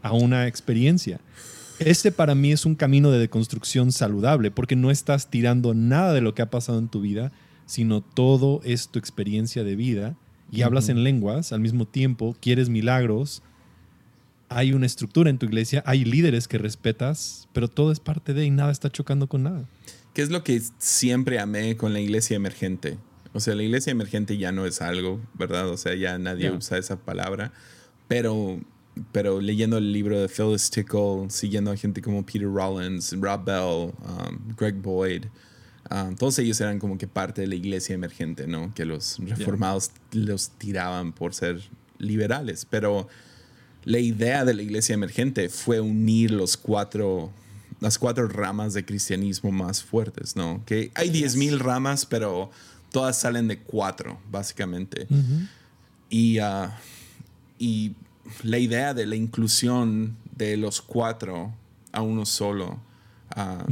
[0.05, 1.19] a una experiencia.
[1.79, 6.21] Este para mí es un camino de deconstrucción saludable porque no estás tirando nada de
[6.21, 7.31] lo que ha pasado en tu vida,
[7.65, 10.15] sino todo es tu experiencia de vida
[10.51, 13.41] y hablas en lenguas al mismo tiempo, quieres milagros,
[14.49, 18.45] hay una estructura en tu iglesia, hay líderes que respetas, pero todo es parte de
[18.45, 19.67] y nada está chocando con nada.
[20.13, 22.97] ¿Qué es lo que siempre amé con la iglesia emergente?
[23.33, 25.69] O sea, la iglesia emergente ya no es algo, ¿verdad?
[25.69, 27.51] O sea, ya nadie usa esa palabra.
[28.07, 28.61] Pero,
[29.11, 33.93] pero leyendo el libro de Phyllis Tickle, siguiendo a gente como Peter Rollins, Rob Bell,
[34.07, 35.25] um, Greg Boyd,
[35.91, 38.73] um, todos ellos eran como que parte de la iglesia emergente, ¿no?
[38.73, 41.61] Que los reformados los tiraban por ser
[41.97, 42.65] liberales.
[42.69, 43.09] Pero
[43.85, 47.31] la idea de la iglesia emergente fue unir los cuatro,
[47.79, 50.61] las cuatro ramas de cristianismo más fuertes, ¿no?
[50.65, 52.49] Que hay 10.000 ramas, pero
[52.91, 55.07] todas salen de cuatro, básicamente.
[56.09, 56.77] Y, ah,
[57.59, 57.93] y
[58.43, 61.53] la idea de la inclusión de los cuatro
[61.91, 62.79] a uno solo
[63.35, 63.65] ah,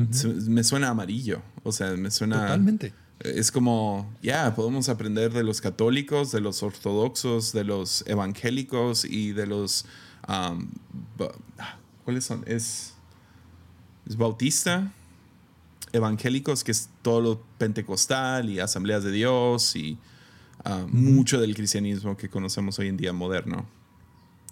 [0.47, 1.41] me suena amarillo.
[1.63, 2.41] O sea, me suena.
[2.41, 2.93] Totalmente.
[3.23, 9.31] Es como, ya, podemos aprender de los católicos, de los ortodoxos, de los evangélicos y
[9.31, 9.85] de los...
[10.27, 10.69] um,
[11.17, 11.31] ba-
[12.03, 12.43] ¿Cuáles son?
[12.45, 12.95] Es,
[14.05, 14.91] es bautista,
[15.93, 19.97] evangélicos, que es todo lo pentecostal y asambleas de Dios y
[20.65, 23.65] ah, mucho del cristianismo que conocemos hoy en día moderno.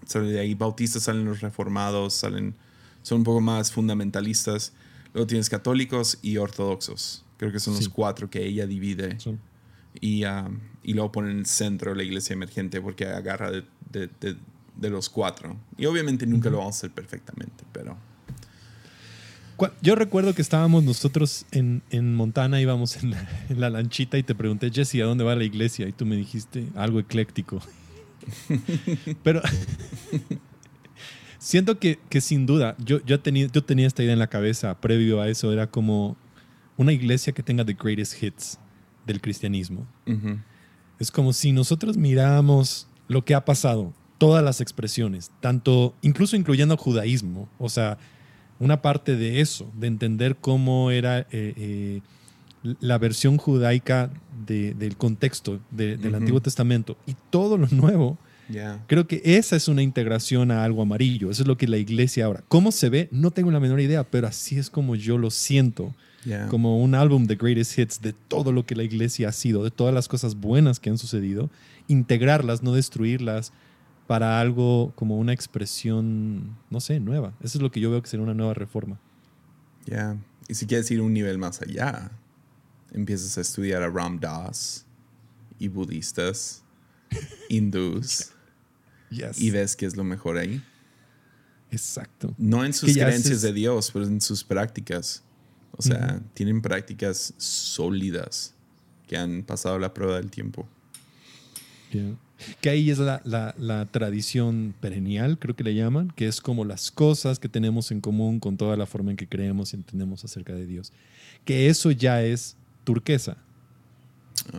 [0.06, 2.56] Sale de ahí bautistas, salen los reformados, salen,
[3.02, 4.72] son un poco más fundamentalistas.
[5.14, 7.26] Luego tienes católicos y ortodoxos.
[7.42, 7.90] Creo que son los Sí.
[7.90, 9.20] cuatro que ella divide.
[9.20, 9.40] Son-
[10.00, 10.48] Y, ah,
[10.84, 14.38] y luego pone en el centro la iglesia emergente porque agarra de, de- de-
[14.78, 15.58] de los cuatro.
[15.76, 17.98] Y obviamente nunca lo vamos a hacer perfectamente, pero...
[19.82, 24.24] Yo recuerdo que estábamos nosotros en, en Montana, íbamos en la, en la lanchita y
[24.24, 25.88] te pregunté, Jesse, ¿a dónde va la iglesia?
[25.88, 27.60] Y tú me dijiste algo ecléctico.
[29.24, 29.42] Pero
[31.40, 34.80] siento que, que sin duda, yo, yo, tenía, yo tenía esta idea en la cabeza
[34.80, 36.18] previo a eso, era como
[36.78, 38.58] una iglesia que tenga the greatest hits
[39.06, 39.86] del cristianismo.
[41.00, 46.78] Es como si nosotros miráramos lo que ha pasado, todas las expresiones, tanto, incluso incluyendo
[46.78, 47.98] judaísmo, o sea,
[48.60, 52.02] una parte de eso, de entender cómo era eh, eh,
[52.80, 54.12] la versión judaica
[54.46, 56.14] de- del contexto de- del.
[56.16, 58.20] Antiguo Testamento y todo lo nuevo,
[58.88, 62.26] creo que esa es una integración a algo amarillo, eso es lo que la iglesia
[62.26, 62.44] ahora.
[62.48, 63.08] ¿Cómo se ve?
[63.12, 65.96] No tengo la menor idea, pero así es como yo lo siento
[66.26, 66.48] Ya.
[66.50, 69.72] como un álbum de greatest hits de todo lo que la iglesia ha sido, de
[69.72, 71.50] todas las cosas buenas que han sucedido,
[71.88, 73.52] integrarlas, no destruirlas
[74.08, 77.34] para algo como una expresión, no sé, nueva.
[77.42, 79.00] Eso es lo que yo veo que sería una nueva reforma.
[79.86, 80.16] Ya.
[80.48, 82.12] Y si quieres ir un nivel más allá,
[82.94, 84.86] empiezas a estudiar a Ram Dass
[85.58, 86.64] y budistas,
[87.50, 88.32] hindús,
[89.38, 90.62] y ves que es lo mejor ahí.
[91.72, 92.34] Exacto.
[92.38, 95.24] No en sus creencias haces- de Dios, pero en sus prácticas.
[95.90, 98.54] O sea, tienen prácticas sólidas
[99.08, 100.68] que han pasado la prueba del tiempo.
[101.92, 102.16] Yeah.
[102.62, 106.66] Que ahí es la, la- la tradición perennial, creo que le llaman, que es como
[106.66, 110.24] las cosas que tenemos en común con toda la forma en que creemos y entendemos
[110.24, 110.92] acerca de Dios.
[111.46, 113.38] Que eso ya es turquesa.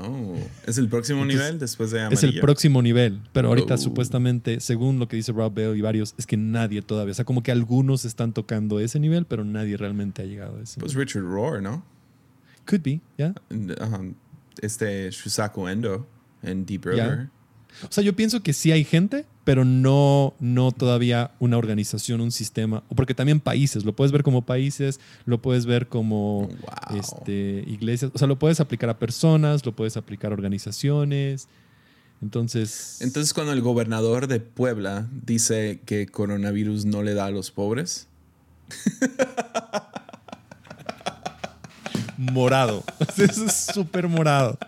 [0.01, 2.29] Oh, es el próximo Entonces, nivel después de Es amarillo.
[2.29, 3.79] el próximo nivel, pero ahorita Oh.
[3.79, 7.25] supuestamente, según lo que dice Rob Bell y varios, es que nadie todavía, o sea,
[7.25, 10.79] como que algunos están tocando ese nivel, pero nadie realmente ha llegado a ese.
[10.81, 11.85] Pues Richard Rohr, ¿no?
[12.66, 13.35] Could be, ¿ya?
[13.81, 14.01] Ajá.
[14.61, 16.07] Este Shusaku Endo
[16.43, 17.29] en Deep River.
[17.83, 22.31] O sea, yo pienso que sí hay gente, pero no, no todavía una organización, un
[22.31, 26.99] sistema, o porque también países, lo puedes ver como países, lo puedes ver como Wow.
[26.99, 31.49] este, iglesias, o sea, lo puedes aplicar a personas, lo puedes aplicar a organizaciones.
[32.23, 37.51] Entonces, Entonces, cuando el gobernador de Puebla dice que coronavirus no le da a los
[37.51, 38.07] pobres,
[42.16, 42.85] morado.
[43.16, 44.59] Eso es súper morado.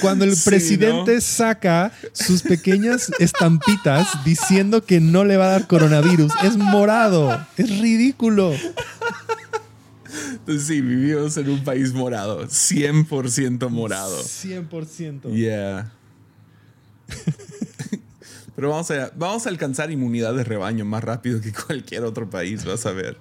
[0.00, 1.20] Cuando el Sí, presidente ¿no?
[1.20, 7.46] saca sus pequeñas estampitas diciendo que no le va a dar coronavirus, es morado.
[7.56, 8.54] Es ridículo.
[10.46, 14.20] Sí, vivimos en un país morado, 100% morado.
[14.20, 15.32] 100%.
[15.32, 15.92] Yeah.
[18.56, 22.64] Pero vamos a, vamos a alcanzar inmunidad de rebaño más rápido que cualquier otro país,
[22.64, 23.16] vas a ver.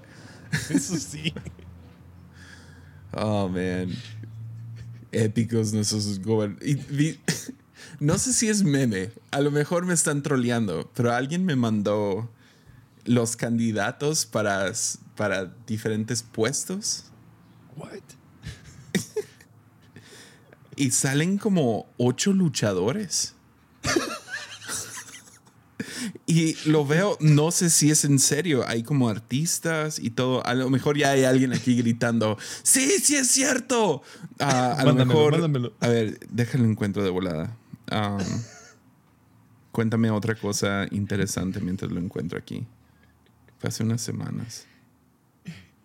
[0.70, 1.34] Eso sí.
[3.14, 3.90] Oh, man.
[5.12, 7.20] Épicos nuestros gobernantes.
[8.00, 9.12] No sé si es meme.
[9.32, 12.30] A lo mejor me están troleando, pero alguien me mandó
[13.06, 14.72] los candidatos para,
[15.16, 17.10] para diferentes puestos
[17.80, 18.02] What?
[20.76, 23.36] y salen como ocho luchadores.
[26.30, 28.64] Y lo veo, no sé si es en serio.
[28.68, 30.46] Hay como artistas y todo.
[30.46, 34.04] A lo mejor ya hay alguien aquí gritando: ¡Sí, sí es cierto!
[34.38, 35.32] Ah, a lo mejor.
[35.32, 35.74] mándamelo.
[35.80, 37.58] A ver, déjalo encuentro de volada.
[37.92, 38.24] Um,
[39.72, 42.68] cuéntame otra cosa interesante mientras lo encuentro aquí.
[43.58, 44.68] Fue hace unas semanas.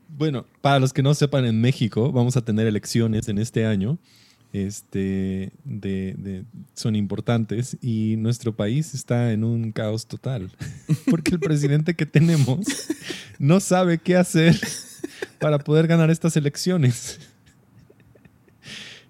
[0.08, 3.98] Bueno, para los que no sepan, en México vamos a tener elecciones en este año.
[4.54, 6.44] Este, de, de-
[6.74, 10.48] son importantes y nuestro país está en un caos total
[11.10, 12.60] porque el presidente que tenemos
[13.40, 14.56] no sabe qué hacer
[15.40, 17.18] para poder ganar estas elecciones.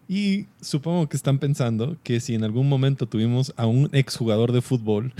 [0.09, 4.63] Y supongo que están pensando que si en algún momento tuvimos a un exjugador de
[4.63, 5.13] fútbol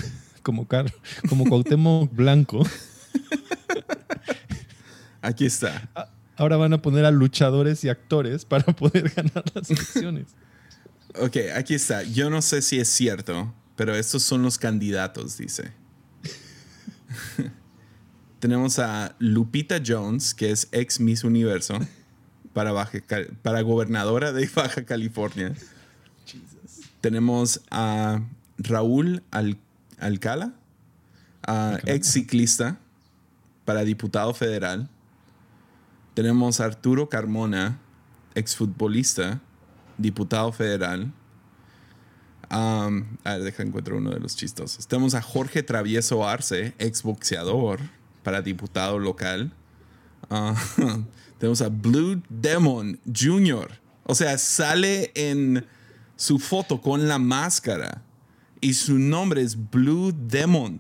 [0.43, 0.91] como, Car
[1.29, 2.65] como Cuauhtémoc Blanco,
[5.21, 5.89] Aquí está.
[6.37, 10.27] Ahora van a poner a luchadores y actores para poder ganar las elecciones.
[11.21, 12.03] Ok, aquí está.
[12.03, 15.73] Yo no sé si es cierto, pero estos son los candidatos, dice.
[18.41, 21.79] Tenemos a Lupita Jones, que es ex Miss Universo.
[22.53, 22.99] para, Baja,
[23.43, 25.55] para gobernadora de Baja California.
[27.01, 28.23] Tenemos a
[28.59, 29.23] Raúl
[29.99, 30.55] Alcala,
[31.87, 32.79] ex ciclista
[33.65, 34.89] para diputado federal.
[36.15, 37.81] Tenemos a Arturo Carmona,
[38.37, 39.41] exfutbolista,
[39.99, 41.13] diputado federal.
[42.49, 42.89] a
[43.25, 44.87] ver, deja encuentro uno de los chistosos.
[44.87, 47.81] Tenemos a Jorge Travieso Arce, exboxeador
[48.23, 49.53] para diputado local.
[50.31, 50.55] Ah,
[51.39, 53.71] tenemos a Blue Demon Jr.
[54.05, 55.67] O sea, sale en
[56.17, 58.03] su foto con la máscara
[58.61, 60.79] y su nombre es Blue Demon.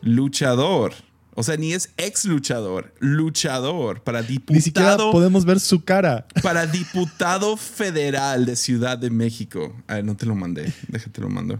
[0.00, 0.94] Luchador.
[1.40, 4.54] O sea, ni es ex luchador, luchador para diputado.
[4.54, 6.26] Ni siquiera podemos ver su cara.
[6.42, 9.74] Para diputado federal de Ciudad de México.
[9.86, 10.70] A ver, no te lo mandé.
[10.88, 11.58] Déjate lo mando.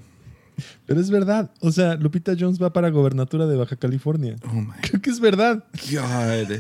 [0.85, 1.51] Pero es verdad.
[1.61, 4.37] O sea, Lupita Jones va para gobernatura de Baja California.
[4.45, 5.65] Oh my Creo que es verdad.
[5.91, 6.59] God.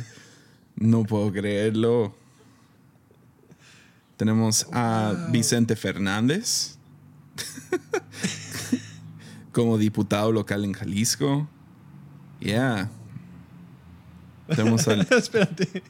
[0.76, 2.16] No puedo creerlo.
[4.16, 6.78] Tenemos a Vicente Fernández
[9.52, 11.46] como diputado local en Jalisco.
[12.40, 12.88] Yeah.
[14.56, 15.00] Tenemos al.
[15.10, 15.82] Espérate.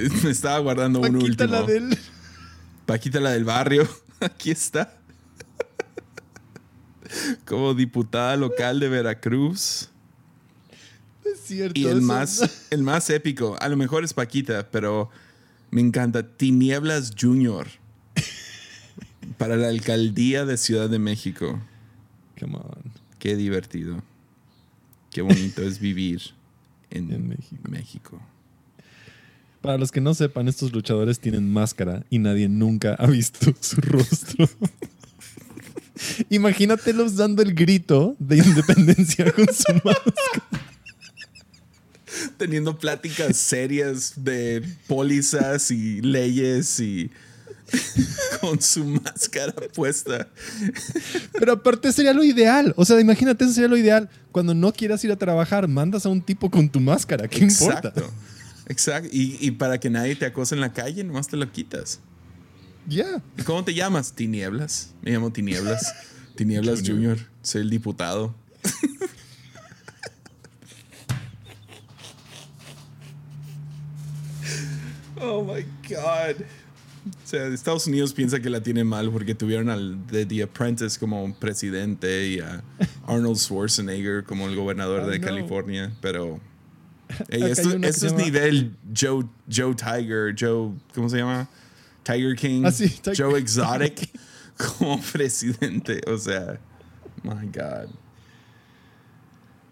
[0.22, 1.50] Me estaba guardando un último.
[1.50, 1.98] La del...
[2.86, 3.88] Paquita la del barrio.
[4.20, 4.96] Aquí está.
[7.44, 9.90] Como diputada local de Veracruz.
[11.24, 11.78] Es cierto.
[11.78, 15.10] Y el más, el más épico, a lo mejor es Paquita, pero
[15.70, 16.36] me encanta.
[16.36, 17.66] Tinieblas Junior.
[19.38, 21.60] para la alcaldía de Ciudad de México.
[22.38, 22.92] Come on.
[23.18, 24.02] Qué divertido.
[25.10, 26.20] Qué bonito es vivir
[26.90, 27.36] en,
[27.68, 28.20] México.
[29.60, 33.80] Para los que no sepan, estos luchadores tienen máscara y nadie nunca ha visto su
[33.80, 34.48] rostro.
[36.30, 40.64] Imagínatelos dando el grito de independencia con su máscara.
[42.36, 47.10] Teniendo pláticas serias de pólizas y leyes y
[48.40, 50.28] con su máscara puesta.
[51.32, 52.74] Pero aparte sería lo ideal.
[52.76, 54.08] O sea, imagínate, eso sería lo ideal.
[54.32, 57.28] Cuando no quieras ir a trabajar, mandas a un tipo con tu máscara.
[57.28, 57.88] ¿Qué Exacto.
[57.88, 58.14] importa?
[58.66, 59.08] Exacto.
[59.12, 62.00] Y, para que nadie te acose en la calle, nomás te lo quitas.
[62.86, 63.22] Ya.
[63.44, 64.14] ¿Cómo te llamas?
[64.14, 64.94] Tinieblas.
[65.02, 65.94] Me llamo Tinieblas.
[66.36, 67.18] Tinieblas Junior.
[67.42, 68.34] Soy el diputado.
[75.20, 76.36] oh my God.
[77.30, 81.32] Sea, Estados Unidos piensa que la tiene mal porque tuvieron al de The Apprentice como
[81.36, 82.60] presidente y a
[83.06, 86.40] Arnold Schwarzenegger como el gobernador de California, pero
[87.28, 91.48] esto, es nivel Joe, Joe Tiger, Joe, ¿cómo se llama?
[92.02, 94.10] Tiger King, ah, Joe Exotic
[94.76, 96.58] como presidente, o sea,
[97.22, 97.90] my God.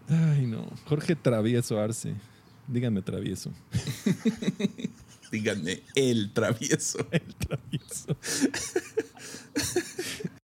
[0.09, 0.65] Ay, no.
[0.85, 2.15] Jorge Travieso Arce.
[2.69, 3.51] Dígame travieso.
[5.31, 7.07] Díganme, el travieso.
[7.11, 8.17] El travieso.